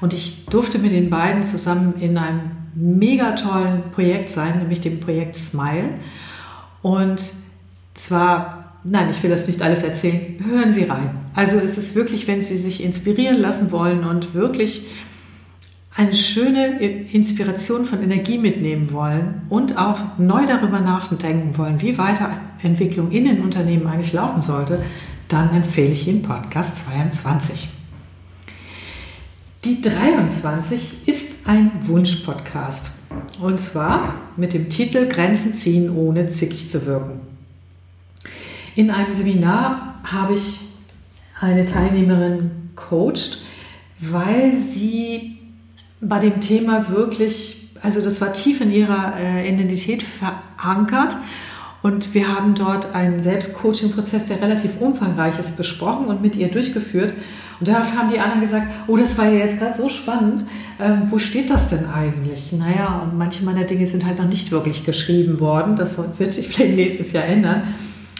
Und 0.00 0.12
ich 0.12 0.46
durfte 0.46 0.78
mit 0.78 0.92
den 0.92 1.10
beiden 1.10 1.42
zusammen 1.42 1.94
in 2.00 2.18
einem 2.18 2.50
mega 2.74 3.32
tollen 3.32 3.90
Projekt 3.92 4.28
sein, 4.28 4.58
nämlich 4.58 4.80
dem 4.80 5.00
Projekt 5.00 5.36
Smile. 5.36 5.90
Und 6.82 7.32
zwar, 7.94 8.74
nein, 8.84 9.08
ich 9.10 9.22
will 9.22 9.30
das 9.30 9.46
nicht 9.46 9.62
alles 9.62 9.82
erzählen, 9.82 10.36
hören 10.46 10.72
Sie 10.72 10.84
rein. 10.84 11.10
Also 11.34 11.56
es 11.56 11.78
ist 11.78 11.94
wirklich, 11.94 12.28
wenn 12.28 12.42
Sie 12.42 12.56
sich 12.56 12.84
inspirieren 12.84 13.38
lassen 13.38 13.70
wollen 13.72 14.04
und 14.04 14.34
wirklich 14.34 14.86
eine 15.96 16.14
schöne 16.14 16.78
Inspiration 16.78 17.86
von 17.86 18.02
Energie 18.02 18.36
mitnehmen 18.36 18.92
wollen 18.92 19.42
und 19.48 19.78
auch 19.78 20.18
neu 20.18 20.44
darüber 20.46 20.80
nachdenken 20.80 21.56
wollen, 21.56 21.80
wie 21.80 21.96
Weiterentwicklung 21.96 23.10
in 23.10 23.24
den 23.24 23.40
Unternehmen 23.40 23.86
eigentlich 23.86 24.12
laufen 24.12 24.42
sollte, 24.42 24.84
dann 25.28 25.50
empfehle 25.54 25.92
ich 25.92 26.06
Ihnen 26.06 26.22
Podcast 26.22 26.86
22. 26.86 27.68
Die 29.64 29.80
23 29.80 31.08
ist 31.08 31.48
ein 31.48 31.72
Wunsch-Podcast. 31.80 32.92
Und 33.40 33.58
zwar 33.58 34.14
mit 34.36 34.52
dem 34.52 34.68
Titel 34.68 35.08
Grenzen 35.08 35.54
ziehen, 35.54 35.96
ohne 35.96 36.26
zickig 36.26 36.68
zu 36.68 36.84
wirken. 36.86 37.20
In 38.76 38.90
einem 38.90 39.12
Seminar 39.12 40.00
habe 40.04 40.34
ich 40.34 40.60
eine 41.40 41.64
Teilnehmerin 41.64 42.50
coacht, 42.76 43.38
weil 43.98 44.56
sie 44.56 45.35
bei 46.08 46.18
dem 46.18 46.40
Thema 46.40 46.88
wirklich, 46.88 47.70
also 47.82 48.00
das 48.00 48.20
war 48.20 48.32
tief 48.32 48.60
in 48.60 48.72
ihrer 48.72 49.14
äh, 49.18 49.48
Identität 49.48 50.02
verankert 50.02 51.16
und 51.82 52.14
wir 52.14 52.28
haben 52.28 52.54
dort 52.54 52.94
einen 52.94 53.22
Selbstcoaching-Prozess, 53.22 54.24
der 54.26 54.42
relativ 54.42 54.80
umfangreich 54.80 55.38
ist, 55.38 55.56
besprochen 55.56 56.06
und 56.06 56.20
mit 56.22 56.36
ihr 56.36 56.48
durchgeführt. 56.48 57.12
Und 57.60 57.68
darauf 57.68 57.94
haben 57.96 58.10
die 58.10 58.18
anderen 58.18 58.40
gesagt, 58.40 58.66
oh, 58.86 58.96
das 58.96 59.16
war 59.16 59.26
ja 59.26 59.38
jetzt 59.38 59.58
gerade 59.58 59.74
so 59.74 59.88
spannend. 59.88 60.44
Ähm, 60.80 61.02
wo 61.06 61.18
steht 61.18 61.48
das 61.48 61.70
denn 61.70 61.86
eigentlich? 61.88 62.52
Naja, 62.52 63.02
und 63.04 63.16
manche 63.16 63.44
meiner 63.44 63.64
Dinge 63.64 63.86
sind 63.86 64.04
halt 64.04 64.18
noch 64.18 64.26
nicht 64.26 64.50
wirklich 64.50 64.84
geschrieben 64.84 65.40
worden. 65.40 65.76
Das 65.76 65.98
wird 66.18 66.32
sich 66.32 66.48
vielleicht 66.48 66.74
nächstes 66.74 67.12
Jahr 67.12 67.24
ändern. 67.24 67.74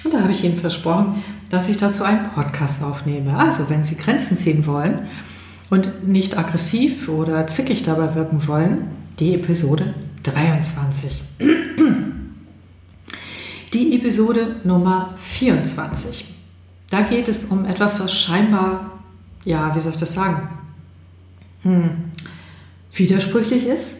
Und 0.04 0.14
da 0.14 0.20
habe 0.20 0.30
ich 0.30 0.44
ihnen 0.44 0.58
versprochen, 0.58 1.22
dass 1.50 1.68
ich 1.68 1.76
dazu 1.76 2.04
einen 2.04 2.30
Podcast 2.30 2.82
aufnehme. 2.82 3.36
Also, 3.36 3.68
wenn 3.68 3.82
Sie 3.82 3.96
Grenzen 3.96 4.36
ziehen 4.36 4.64
wollen 4.66 5.08
und 5.70 6.06
nicht 6.06 6.38
aggressiv 6.38 7.08
oder 7.08 7.46
zickig 7.46 7.82
dabei 7.82 8.14
wirken 8.14 8.46
wollen, 8.46 8.88
die 9.18 9.34
Episode 9.34 9.94
23 10.22 11.22
die 13.72 13.96
Episode 13.96 14.56
Nummer 14.64 15.14
24. 15.18 16.34
Da 16.90 17.02
geht 17.02 17.28
es 17.28 17.46
um 17.46 17.64
etwas, 17.64 18.00
was 18.00 18.14
scheinbar, 18.14 19.02
ja, 19.44 19.74
wie 19.74 19.80
soll 19.80 19.92
ich 19.92 19.98
das 19.98 20.14
sagen, 20.14 20.48
hm, 21.62 21.90
widersprüchlich 22.92 23.66
ist, 23.66 23.98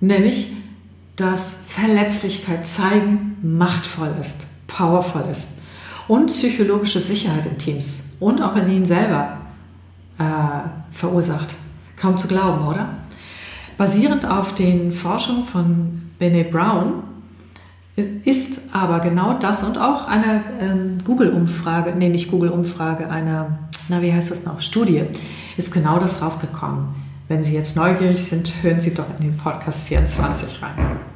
nämlich, 0.00 0.52
dass 1.16 1.60
Verletzlichkeit 1.68 2.66
zeigen 2.66 3.36
machtvoll 3.42 4.14
ist, 4.18 4.46
powerful 4.66 5.24
ist 5.30 5.58
und 6.08 6.28
psychologische 6.28 7.00
Sicherheit 7.00 7.46
in 7.46 7.58
Teams 7.58 8.04
und 8.18 8.40
auch 8.40 8.56
in 8.56 8.70
ihnen 8.70 8.86
selber 8.86 9.41
äh, 10.22 10.94
verursacht. 10.94 11.54
Kaum 11.96 12.18
zu 12.18 12.28
glauben, 12.28 12.66
oder? 12.66 12.88
Basierend 13.78 14.26
auf 14.26 14.54
den 14.54 14.92
Forschungen 14.92 15.44
von 15.44 16.10
Bene 16.18 16.44
Brown 16.44 17.02
ist 17.96 18.60
aber 18.72 19.00
genau 19.00 19.34
das 19.34 19.62
und 19.64 19.78
auch 19.78 20.08
eine 20.08 20.44
ähm, 20.60 20.98
Google-Umfrage, 21.04 21.94
nee, 21.96 22.08
nicht 22.08 22.30
Google-Umfrage, 22.30 23.10
eine, 23.10 23.58
na, 23.88 24.00
wie 24.00 24.12
heißt 24.12 24.30
das 24.30 24.44
noch, 24.44 24.60
Studie, 24.60 25.04
ist 25.56 25.72
genau 25.72 25.98
das 25.98 26.22
rausgekommen. 26.22 26.94
Wenn 27.28 27.44
Sie 27.44 27.54
jetzt 27.54 27.76
neugierig 27.76 28.22
sind, 28.22 28.52
hören 28.62 28.80
Sie 28.80 28.94
doch 28.94 29.06
in 29.18 29.28
den 29.28 29.36
Podcast 29.36 29.82
24 29.82 30.62
rein. 30.62 31.11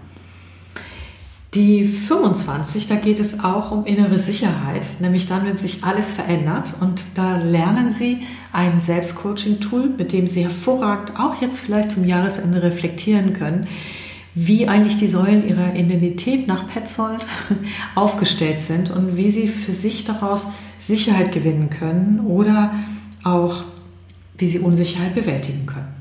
Die 1.55 1.85
25, 1.85 2.87
da 2.87 2.97
geht 2.97 3.19
es 3.19 3.43
auch 3.43 3.71
um 3.71 3.87
innere 3.87 4.19
Sicherheit, 4.19 4.89
nämlich 5.01 5.27
dann, 5.27 5.47
wenn 5.47 5.57
sich 5.57 5.85
alles 5.85 6.13
verändert. 6.13 6.75
Und 6.81 7.03
da 7.15 7.39
lernen 7.39 7.89
Sie 7.89 8.27
ein 8.53 8.81
Selbstcoaching-Tool, 8.81 9.91
mit 9.97 10.13
dem 10.13 10.27
Sie 10.27 10.43
hervorragend 10.43 11.19
auch 11.19 11.41
jetzt 11.41 11.61
vielleicht 11.61 11.91
zum 11.91 12.05
Jahresende 12.05 12.63
reflektieren 12.63 13.33
können, 13.33 13.69
wie 14.35 14.69
eigentlich 14.69 14.99
die 14.99 15.09
Säulen 15.09 15.49
Ihrer 15.49 15.75
Identität 15.77 16.47
nach 16.47 16.69
Petzold 16.69 17.27
aufgestellt 17.95 18.61
sind 18.61 18.91
und 18.91 19.17
wie 19.17 19.31
Sie 19.31 19.49
für 19.49 19.73
sich 19.73 20.05
daraus 20.05 20.49
Sicherheit 20.79 21.33
gewinnen 21.33 21.71
können 21.71 22.21
oder 22.21 22.75
auch 23.25 23.65
wie 24.37 24.47
Sie 24.47 24.59
Unsicherheit 24.59 25.15
bewältigen 25.15 25.65
können. 25.65 25.95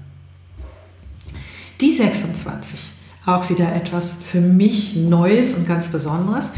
Die 1.79 1.93
26 1.93 2.94
auch 3.25 3.49
wieder 3.49 3.73
etwas 3.75 4.19
für 4.23 4.41
mich 4.41 4.95
Neues 4.95 5.53
und 5.53 5.67
ganz 5.67 5.89
Besonderes. 5.89 6.53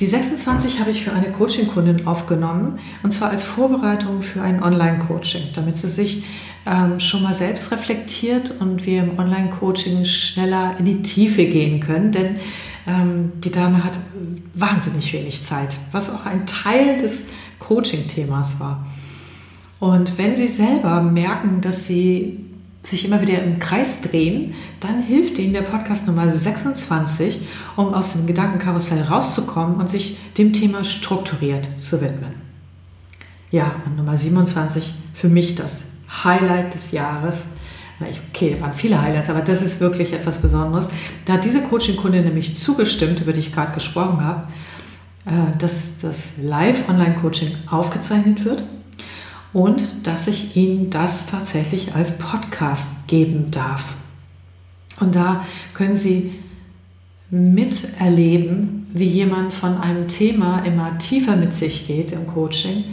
Die 0.00 0.06
26 0.06 0.80
habe 0.80 0.90
ich 0.90 1.04
für 1.04 1.12
eine 1.12 1.30
Coaching-Kundin 1.30 2.06
aufgenommen 2.06 2.80
und 3.04 3.12
zwar 3.12 3.30
als 3.30 3.44
Vorbereitung 3.44 4.22
für 4.22 4.42
ein 4.42 4.60
Online-Coaching, 4.60 5.50
damit 5.54 5.76
sie 5.76 5.88
sich 5.88 6.24
ähm, 6.66 6.98
schon 6.98 7.22
mal 7.22 7.34
selbst 7.34 7.70
reflektiert 7.70 8.52
und 8.58 8.86
wir 8.86 9.04
im 9.04 9.18
Online-Coaching 9.18 10.04
schneller 10.04 10.74
in 10.80 10.84
die 10.84 11.02
Tiefe 11.02 11.44
gehen 11.44 11.78
können, 11.78 12.10
denn 12.10 12.36
ähm, 12.88 13.32
die 13.44 13.52
Dame 13.52 13.84
hat 13.84 13.98
wahnsinnig 14.52 15.12
wenig 15.12 15.42
Zeit, 15.42 15.76
was 15.92 16.12
auch 16.12 16.26
ein 16.26 16.44
Teil 16.46 16.98
des 16.98 17.28
Coaching-Themas 17.60 18.58
war. 18.58 18.84
Und 19.78 20.18
wenn 20.18 20.34
Sie 20.34 20.48
selber 20.48 21.02
merken, 21.02 21.60
dass 21.60 21.86
Sie 21.86 22.40
sich 22.86 23.04
immer 23.04 23.20
wieder 23.22 23.42
im 23.42 23.58
Kreis 23.58 24.02
drehen, 24.02 24.54
dann 24.80 25.02
hilft 25.02 25.38
Ihnen 25.38 25.54
der 25.54 25.62
Podcast 25.62 26.06
Nummer 26.06 26.28
26, 26.28 27.40
um 27.76 27.94
aus 27.94 28.12
dem 28.12 28.26
Gedankenkarussell 28.26 29.02
rauszukommen 29.02 29.76
und 29.76 29.88
sich 29.88 30.18
dem 30.36 30.52
Thema 30.52 30.84
strukturiert 30.84 31.68
zu 31.78 32.00
widmen. 32.02 32.34
Ja, 33.50 33.76
und 33.86 33.96
Nummer 33.96 34.18
27, 34.18 34.94
für 35.14 35.28
mich 35.28 35.54
das 35.54 35.84
Highlight 36.24 36.74
des 36.74 36.92
Jahres. 36.92 37.46
Okay, 38.30 38.56
waren 38.60 38.74
viele 38.74 39.00
Highlights, 39.00 39.30
aber 39.30 39.40
das 39.40 39.62
ist 39.62 39.80
wirklich 39.80 40.12
etwas 40.12 40.38
Besonderes. 40.38 40.90
Da 41.24 41.34
hat 41.34 41.44
diese 41.44 41.62
Coaching-Kunde 41.62 42.20
nämlich 42.20 42.56
zugestimmt, 42.56 43.20
über 43.20 43.32
die 43.32 43.40
ich 43.40 43.52
gerade 43.52 43.72
gesprochen 43.72 44.22
habe, 44.22 44.48
äh, 45.24 45.56
dass 45.58 45.98
das 46.02 46.34
Live-Online-Coaching 46.42 47.56
aufgezeichnet 47.70 48.44
wird 48.44 48.64
und 49.54 50.06
dass 50.06 50.26
ich 50.26 50.56
Ihnen 50.56 50.90
das 50.90 51.26
tatsächlich 51.26 51.94
als 51.94 52.18
Podcast 52.18 53.06
geben 53.06 53.50
darf. 53.50 53.94
Und 55.00 55.14
da 55.14 55.46
können 55.72 55.96
Sie 55.96 56.34
miterleben, 57.30 58.88
wie 58.92 59.06
jemand 59.06 59.54
von 59.54 59.78
einem 59.78 60.08
Thema 60.08 60.60
immer 60.60 60.98
tiefer 60.98 61.36
mit 61.36 61.54
sich 61.54 61.86
geht 61.86 62.12
im 62.12 62.26
Coaching 62.26 62.84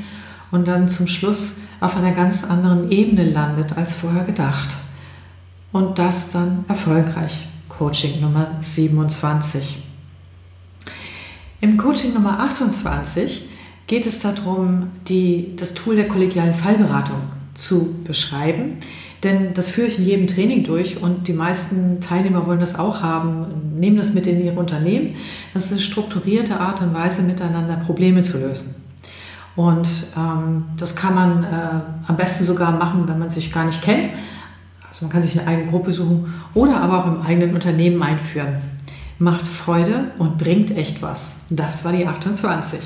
und 0.52 0.68
dann 0.68 0.88
zum 0.88 1.08
Schluss 1.08 1.58
auf 1.80 1.98
einer 1.98 2.12
ganz 2.12 2.44
anderen 2.44 2.92
Ebene 2.92 3.24
landet 3.24 3.78
als 3.78 3.94
vorher 3.94 4.24
gedacht. 4.24 4.76
Und 5.72 6.00
das 6.00 6.32
dann 6.32 6.66
erfolgreich. 6.68 7.48
Coaching 7.70 8.22
Nummer 8.22 8.58
27. 8.62 9.82
Im 11.62 11.78
Coaching 11.78 12.14
Nummer 12.14 12.40
28 12.40 13.48
geht 13.92 14.06
es 14.06 14.20
darum, 14.20 14.88
die, 15.10 15.54
das 15.58 15.74
Tool 15.74 15.98
der 15.98 16.08
kollegialen 16.08 16.54
Fallberatung 16.54 17.24
zu 17.54 17.94
beschreiben. 18.06 18.78
Denn 19.22 19.54
das 19.54 19.68
führe 19.68 19.88
ich 19.88 20.00
in 20.00 20.06
jedem 20.06 20.28
Training 20.28 20.64
durch 20.64 21.02
und 21.02 21.28
die 21.28 21.34
meisten 21.34 22.00
Teilnehmer 22.00 22.48
wollen 22.48 22.62
das 22.62 22.80
auch 22.80 23.02
haben, 23.02 23.80
nehmen 23.82 23.98
das 23.98 24.14
mit 24.14 24.28
in 24.28 24.46
ihre 24.46 24.58
Unternehmen. 24.58 25.16
Das 25.54 25.66
ist 25.66 25.72
eine 25.74 25.82
strukturierte 25.82 26.62
Art 26.62 26.82
und 26.82 26.94
Weise, 26.94 27.24
miteinander 27.24 27.76
Probleme 27.76 28.22
zu 28.22 28.38
lösen. 28.38 28.76
Und 29.58 29.90
ähm, 30.18 30.64
das 30.78 30.96
kann 30.96 31.14
man 31.14 31.44
äh, 31.44 31.48
am 32.08 32.16
besten 32.16 32.46
sogar 32.46 32.72
machen, 32.72 33.10
wenn 33.10 33.20
man 33.20 33.30
sich 33.30 33.52
gar 33.52 33.66
nicht 33.66 33.82
kennt. 33.82 34.10
Also 34.88 35.04
man 35.04 35.12
kann 35.12 35.22
sich 35.22 35.38
eine 35.38 35.50
eigene 35.50 35.70
Gruppe 35.70 35.92
suchen 35.92 36.34
oder 36.54 36.80
aber 36.80 37.04
auch 37.04 37.08
im 37.08 37.22
eigenen 37.24 37.54
Unternehmen 37.56 38.02
einführen. 38.02 38.56
Macht 39.20 39.46
Freude 39.46 40.12
und 40.18 40.38
bringt 40.38 40.72
echt 40.78 41.02
was. 41.02 41.42
Das 41.50 41.84
war 41.84 41.92
die 41.92 42.08
28. 42.08 42.80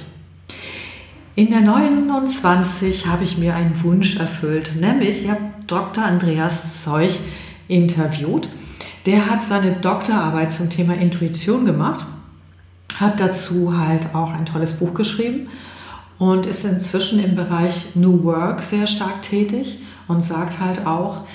In 1.37 1.49
der 1.49 1.59
29 1.59 3.07
habe 3.07 3.25
ich 3.25 3.37
mir 3.37 3.55
einen 3.55 3.83
Wunsch 3.83 4.15
erfüllt, 4.15 4.71
nämlich 4.79 5.23
ich 5.23 5.29
habe 5.29 5.41
Dr. 5.67 6.01
Andreas 6.01 6.81
Zeug 6.81 7.19
interviewt. 7.67 8.47
Der 9.05 9.29
hat 9.29 9.43
seine 9.43 9.73
Doktorarbeit 9.73 10.53
zum 10.53 10.69
Thema 10.69 10.93
Intuition 10.93 11.65
gemacht, 11.65 12.05
hat 12.97 13.19
dazu 13.19 13.77
halt 13.77 14.15
auch 14.15 14.31
ein 14.31 14.45
tolles 14.45 14.79
Buch 14.79 14.93
geschrieben 14.93 15.49
und 16.19 16.45
ist 16.45 16.63
inzwischen 16.63 17.21
im 17.21 17.35
Bereich 17.35 17.95
New 17.95 18.23
Work 18.23 18.61
sehr 18.61 18.87
stark 18.87 19.21
tätig 19.21 19.79
und 20.07 20.23
sagt 20.23 20.61
halt 20.61 20.87
auch, 20.87 21.27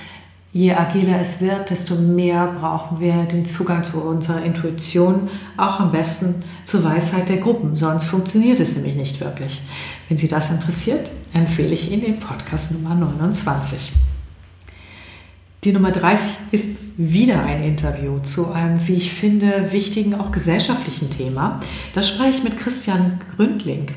je 0.52 0.72
agiler 0.72 1.20
es 1.20 1.40
wird, 1.40 1.70
desto 1.70 1.94
mehr 1.94 2.48
brauchen 2.60 3.00
wir 3.00 3.24
den 3.24 3.46
Zugang 3.46 3.84
zu 3.84 4.00
unserer 4.00 4.42
Intuition, 4.42 5.28
auch 5.56 5.78
am 5.78 5.92
besten 5.92 6.42
zur 6.64 6.82
Weisheit 6.82 7.28
der 7.28 7.36
Gruppen, 7.36 7.76
sonst 7.76 8.06
funktioniert 8.06 8.58
es 8.58 8.74
nämlich 8.74 8.96
nicht 8.96 9.20
wirklich. 9.20 9.60
Wenn 10.08 10.18
Sie 10.18 10.28
das 10.28 10.50
interessiert, 10.50 11.10
empfehle 11.32 11.72
ich 11.72 11.92
Ihnen 11.92 12.02
den 12.02 12.18
Podcast 12.18 12.72
Nummer 12.72 12.94
29. 12.94 13.92
Die 15.62 15.72
Nummer 15.72 15.92
30 15.92 16.30
ist 16.52 16.66
wieder 16.96 17.44
ein 17.44 17.62
Interview 17.62 18.18
zu 18.20 18.50
einem, 18.50 18.86
wie 18.88 18.94
ich 18.94 19.12
finde, 19.12 19.72
wichtigen, 19.72 20.14
auch 20.14 20.32
gesellschaftlichen 20.32 21.10
Thema. 21.10 21.60
Da 21.94 22.02
spreche 22.02 22.30
ich 22.30 22.44
mit 22.44 22.56
Christian 22.56 23.20
Gründling. 23.36 23.88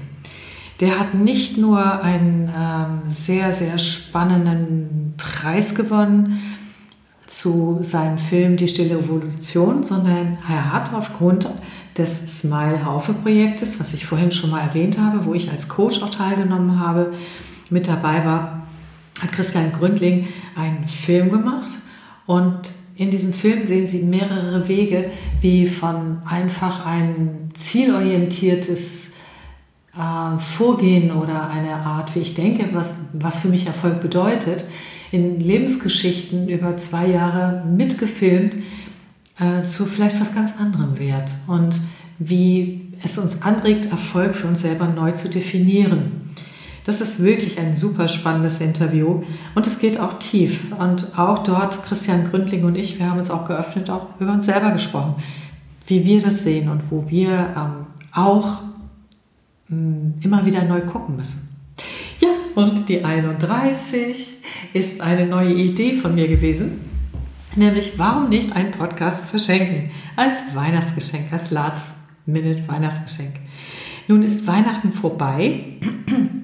Der 0.79 0.99
hat 0.99 1.13
nicht 1.13 1.57
nur 1.57 2.03
einen 2.03 2.49
ähm, 2.49 3.09
sehr, 3.09 3.53
sehr 3.53 3.77
spannenden 3.77 5.02
Preis 5.17 5.75
gewonnen 5.75 6.39
zu 7.27 7.79
seinem 7.81 8.17
Film 8.17 8.57
Die 8.57 8.67
stille 8.67 8.99
Evolution, 8.99 9.83
sondern 9.83 10.37
er 10.47 10.71
hat 10.71 10.93
aufgrund 10.93 11.49
des 11.97 12.39
Smile-Haufe-Projektes, 12.39 13.79
was 13.79 13.93
ich 13.93 14.05
vorhin 14.05 14.31
schon 14.31 14.49
mal 14.49 14.61
erwähnt 14.61 14.97
habe, 14.97 15.25
wo 15.25 15.33
ich 15.33 15.51
als 15.51 15.69
Coach 15.69 16.01
auch 16.01 16.09
teilgenommen 16.09 16.79
habe, 16.79 17.13
mit 17.69 17.87
dabei 17.87 18.25
war, 18.25 18.67
hat 19.21 19.31
Christian 19.31 19.71
Gründling 19.71 20.27
einen 20.55 20.87
Film 20.87 21.29
gemacht. 21.29 21.71
Und 22.25 22.71
in 22.95 23.11
diesem 23.11 23.33
Film 23.33 23.63
sehen 23.63 23.87
Sie 23.87 24.03
mehrere 24.03 24.67
Wege, 24.67 25.11
wie 25.41 25.65
von 25.65 26.19
einfach 26.25 26.85
ein 26.85 27.49
zielorientiertes 27.53 29.13
äh, 29.95 30.39
Vorgehen 30.39 31.11
oder 31.11 31.49
eine 31.49 31.75
Art, 31.75 32.15
wie 32.15 32.19
ich 32.19 32.33
denke, 32.33 32.69
was, 32.73 32.95
was 33.13 33.39
für 33.39 33.49
mich 33.49 33.65
Erfolg 33.65 34.01
bedeutet, 34.01 34.65
in 35.13 35.39
Lebensgeschichten 35.39 36.49
über 36.49 36.75
zwei 36.77 37.07
Jahre 37.07 37.63
mitgefilmt 37.65 38.55
äh, 39.39 39.63
zu 39.63 39.85
vielleicht 39.85 40.19
was 40.19 40.35
ganz 40.35 40.59
anderem 40.59 40.99
Wert 40.99 41.33
und 41.47 41.79
wie 42.19 42.81
es 43.03 43.17
uns 43.17 43.41
anregt, 43.41 43.85
Erfolg 43.85 44.35
für 44.35 44.47
uns 44.47 44.61
selber 44.61 44.87
neu 44.87 45.11
zu 45.11 45.29
definieren. 45.29 46.21
Das 46.85 46.99
ist 46.99 47.23
wirklich 47.23 47.57
ein 47.59 47.75
super 47.75 48.09
spannendes 48.09 48.59
Interview 48.59 49.23
und 49.55 49.67
es 49.67 49.79
geht 49.79 49.99
auch 49.99 50.19
tief. 50.19 50.73
Und 50.77 51.17
auch 51.17 51.39
dort, 51.39 51.81
Christian 51.83 52.29
Gründling 52.29 52.65
und 52.65 52.75
ich, 52.75 52.99
wir 52.99 53.09
haben 53.09 53.19
uns 53.19 53.31
auch 53.31 53.47
geöffnet, 53.47 53.89
auch 53.89 54.07
über 54.19 54.33
uns 54.33 54.45
selber 54.45 54.71
gesprochen, 54.71 55.15
wie 55.87 56.03
wir 56.03 56.21
das 56.21 56.43
sehen 56.43 56.67
und 56.67 56.91
wo 56.91 57.09
wir 57.09 57.53
ähm, 57.55 57.85
auch 58.11 58.57
Mm, 59.73 60.19
immer 60.21 60.45
wieder 60.45 60.63
neu 60.63 60.81
gucken 60.81 61.15
müssen. 61.15 61.52
Und 62.55 62.87
die 62.87 63.03
31 63.03 64.35
ist 64.73 65.01
eine 65.01 65.25
neue 65.25 65.53
Idee 65.53 65.95
von 65.95 66.13
mir 66.13 66.27
gewesen, 66.27 66.81
nämlich 67.55 67.93
warum 67.97 68.29
nicht 68.29 68.55
einen 68.55 68.71
Podcast 68.71 69.25
verschenken 69.25 69.89
als 70.15 70.43
Weihnachtsgeschenk, 70.53 71.33
als 71.33 71.49
Last-Minute-Weihnachtsgeschenk. 71.49 73.33
Nun 74.07 74.21
ist 74.21 74.45
Weihnachten 74.45 74.93
vorbei, 74.93 75.63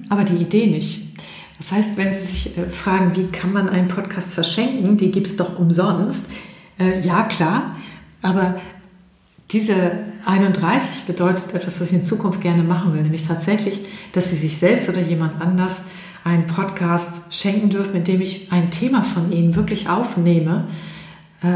aber 0.08 0.24
die 0.24 0.36
Idee 0.36 0.66
nicht. 0.66 1.10
Das 1.58 1.70
heißt, 1.72 1.96
wenn 1.96 2.10
Sie 2.10 2.24
sich 2.24 2.58
äh, 2.58 2.64
fragen, 2.64 3.14
wie 3.14 3.26
kann 3.26 3.52
man 3.52 3.68
einen 3.68 3.88
Podcast 3.88 4.34
verschenken, 4.34 4.96
die 4.96 5.12
gibt 5.12 5.26
es 5.26 5.36
doch 5.36 5.58
umsonst. 5.58 6.26
Äh, 6.78 7.00
ja, 7.00 7.22
klar, 7.24 7.76
aber 8.22 8.58
diese 9.52 9.92
31 10.24 11.04
bedeutet 11.04 11.54
etwas, 11.54 11.80
was 11.80 11.90
ich 11.90 11.98
in 11.98 12.02
Zukunft 12.02 12.40
gerne 12.40 12.62
machen 12.62 12.94
will, 12.94 13.02
nämlich 13.02 13.22
tatsächlich, 13.22 13.80
dass 14.12 14.30
Sie 14.30 14.36
sich 14.36 14.56
selbst 14.58 14.88
oder 14.88 15.00
jemand 15.00 15.40
anders 15.40 15.84
einen 16.24 16.46
Podcast 16.46 17.22
schenken 17.30 17.70
dürfen, 17.70 17.92
mit 17.92 18.08
dem 18.08 18.20
ich 18.20 18.52
ein 18.52 18.70
Thema 18.70 19.02
von 19.04 19.32
Ihnen 19.32 19.54
wirklich 19.54 19.88
aufnehme, 19.88 20.66
äh, 21.42 21.46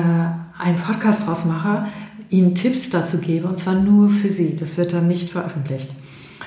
einen 0.63 0.77
Podcast 0.77 1.27
draus 1.29 1.45
mache, 1.45 1.87
Ihnen 2.31 2.55
Tipps 2.55 2.91
dazu 2.91 3.19
gebe 3.19 3.47
und 3.47 3.59
zwar 3.59 3.75
nur 3.75 4.09
für 4.09 4.31
Sie. 4.31 4.57
Das 4.57 4.77
wird 4.77 4.93
dann 4.93 5.07
nicht 5.07 5.31
veröffentlicht. 5.31 5.91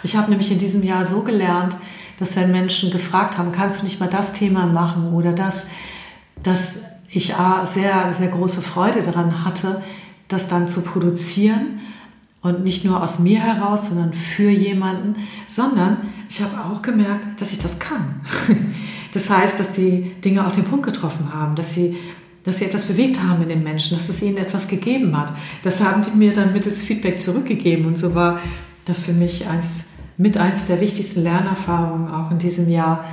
Ich 0.03 0.15
habe 0.15 0.29
nämlich 0.29 0.51
in 0.51 0.59
diesem 0.59 0.83
Jahr 0.83 1.05
so 1.05 1.21
gelernt, 1.21 1.75
dass 2.19 2.35
wenn 2.35 2.51
Menschen 2.51 2.91
gefragt 2.91 3.37
haben, 3.37 3.51
kannst 3.51 3.81
du 3.81 3.85
nicht 3.85 3.99
mal 3.99 4.09
das 4.09 4.33
Thema 4.33 4.65
machen 4.65 5.13
oder 5.13 5.33
das, 5.33 5.67
dass 6.41 6.79
ich 7.09 7.35
sehr, 7.63 8.13
sehr 8.13 8.27
große 8.27 8.61
Freude 8.61 9.01
daran 9.01 9.45
hatte, 9.45 9.81
das 10.27 10.47
dann 10.47 10.67
zu 10.67 10.81
produzieren 10.81 11.79
Und 12.47 12.63
nicht 12.63 12.85
nur 12.85 13.03
aus 13.03 13.19
mir 13.19 13.39
heraus, 13.39 13.89
sondern 13.89 14.13
für 14.13 14.49
jemanden, 14.49 15.15
sondern 15.47 16.13
ich 16.29 16.41
habe 16.41 16.63
auch 16.63 16.81
gemerkt, 16.81 17.41
dass 17.41 17.51
ich 17.51 17.59
das 17.59 17.79
kann. 17.79 18.21
Das 19.13 19.29
heißt, 19.31 19.59
dass 19.59 19.71
die 19.71 20.11
Dinge 20.23 20.45
auch 20.45 20.51
den 20.51 20.65
Punkt 20.65 20.85
getroffen 20.85 21.33
haben, 21.33 21.55
dass 21.55 21.73
sie, 21.73 21.97
dass 22.43 22.57
sie 22.57 22.65
etwas 22.65 22.83
bewegt 22.83 23.23
haben 23.23 23.41
in 23.41 23.49
den 23.49 23.63
Menschen, 23.63 23.97
dass 23.97 24.09
es 24.09 24.21
ihnen 24.21 24.37
etwas 24.37 24.67
gegeben 24.67 25.17
hat. 25.17 25.33
Das 25.63 25.81
haben 25.81 26.03
die 26.03 26.15
mir 26.15 26.33
dann 26.33 26.53
mittels 26.53 26.83
Feedback 26.83 27.19
zurückgegeben. 27.19 27.87
Und 27.87 27.97
so 27.97 28.13
war 28.13 28.39
das 28.85 28.99
für 28.99 29.13
mich 29.13 29.47
eins, 29.47 29.93
mit 30.17 30.37
eins 30.37 30.65
der 30.65 30.81
wichtigsten 30.81 31.23
Lernerfahrungen 31.23 32.11
auch 32.11 32.29
in 32.29 32.37
diesem 32.37 32.69
Jahr, 32.69 33.05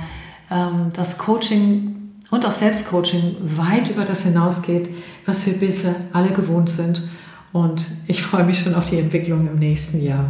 ähm, 0.51 0.91
dass 0.93 1.17
Coaching 1.17 1.95
und 2.29 2.45
auch 2.45 2.51
Selbstcoaching 2.51 3.37
weit 3.55 3.89
über 3.89 4.03
das 4.03 4.23
hinausgeht, 4.23 4.89
was 5.25 5.45
wir 5.47 5.53
bisher 5.53 5.95
alle 6.13 6.31
gewohnt 6.31 6.69
sind. 6.69 7.07
Und 7.55 7.87
ich 8.05 8.21
freue 8.21 8.43
mich 8.43 8.59
schon 8.59 8.75
auf 8.75 8.83
die 8.83 8.99
Entwicklung 8.99 9.47
im 9.47 9.55
nächsten 9.55 10.03
Jahr. 10.03 10.29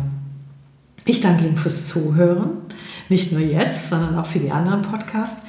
Ich 1.06 1.22
danke 1.22 1.44
Ihnen 1.44 1.58
fürs 1.58 1.88
Zuhören, 1.88 2.52
nicht 3.10 3.32
nur 3.32 3.42
jetzt, 3.42 3.90
sondern 3.90 4.16
auch 4.20 4.28
für 4.28 4.38
die 4.38 4.52
anderen 4.52 4.84
Podcasts. 4.84 5.42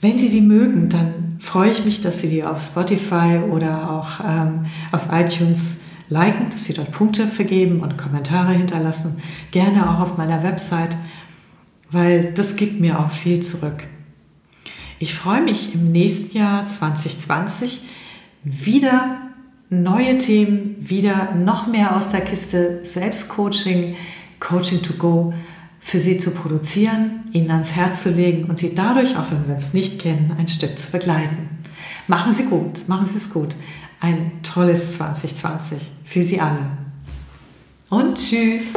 Wenn 0.00 0.18
Sie 0.18 0.30
die 0.30 0.40
mögen, 0.40 0.88
dann 0.88 1.36
freue 1.40 1.72
ich 1.72 1.84
mich, 1.84 2.00
dass 2.00 2.20
Sie 2.20 2.30
die 2.30 2.42
auf 2.42 2.62
Spotify 2.62 3.38
oder 3.50 3.90
auch 3.90 4.24
ähm, 4.26 4.62
auf 4.90 5.08
iTunes 5.12 5.80
liken, 6.08 6.48
dass 6.48 6.64
Sie 6.64 6.72
dort 6.72 6.90
Punkte 6.90 7.26
vergeben 7.26 7.80
und 7.80 7.98
Kommentare 7.98 8.54
hinterlassen. 8.54 9.20
Gerne 9.50 9.90
auch 9.90 10.00
auf 10.00 10.16
meiner 10.16 10.42
Website, 10.42 10.96
weil 11.90 12.32
das 12.32 12.56
gibt 12.56 12.80
mir 12.80 12.98
auch 12.98 13.10
viel 13.10 13.42
zurück. 13.42 13.84
Ich 14.98 15.14
freue 15.14 15.42
mich 15.42 15.74
im 15.74 15.92
nächsten 15.92 16.34
Jahr 16.34 16.64
2020 16.64 17.82
wieder 18.42 19.27
neue 19.70 20.18
Themen, 20.18 20.76
wieder 20.78 21.34
noch 21.34 21.66
mehr 21.66 21.96
aus 21.96 22.10
der 22.10 22.22
Kiste 22.22 22.80
Selbstcoaching, 22.84 23.96
Coaching 24.40 24.82
to 24.82 24.94
go 24.94 25.34
für 25.80 26.00
Sie 26.00 26.18
zu 26.18 26.30
produzieren, 26.30 27.24
Ihnen 27.32 27.50
ans 27.50 27.72
Herz 27.72 28.02
zu 28.02 28.10
legen 28.10 28.44
und 28.44 28.58
Sie 28.58 28.74
dadurch, 28.74 29.16
auch 29.16 29.30
wenn 29.30 29.48
wir 29.48 29.56
es 29.56 29.74
nicht 29.74 29.98
kennen, 29.98 30.34
ein 30.38 30.48
Stück 30.48 30.78
zu 30.78 30.90
begleiten. 30.90 31.48
Machen 32.06 32.32
Sie 32.32 32.44
gut, 32.44 32.88
machen 32.88 33.06
Sie 33.06 33.16
es 33.16 33.30
gut. 33.30 33.56
Ein 34.00 34.32
tolles 34.42 34.92
2020 34.92 35.78
für 36.04 36.22
Sie 36.22 36.40
alle. 36.40 36.68
Und 37.90 38.16
tschüss. 38.16 38.74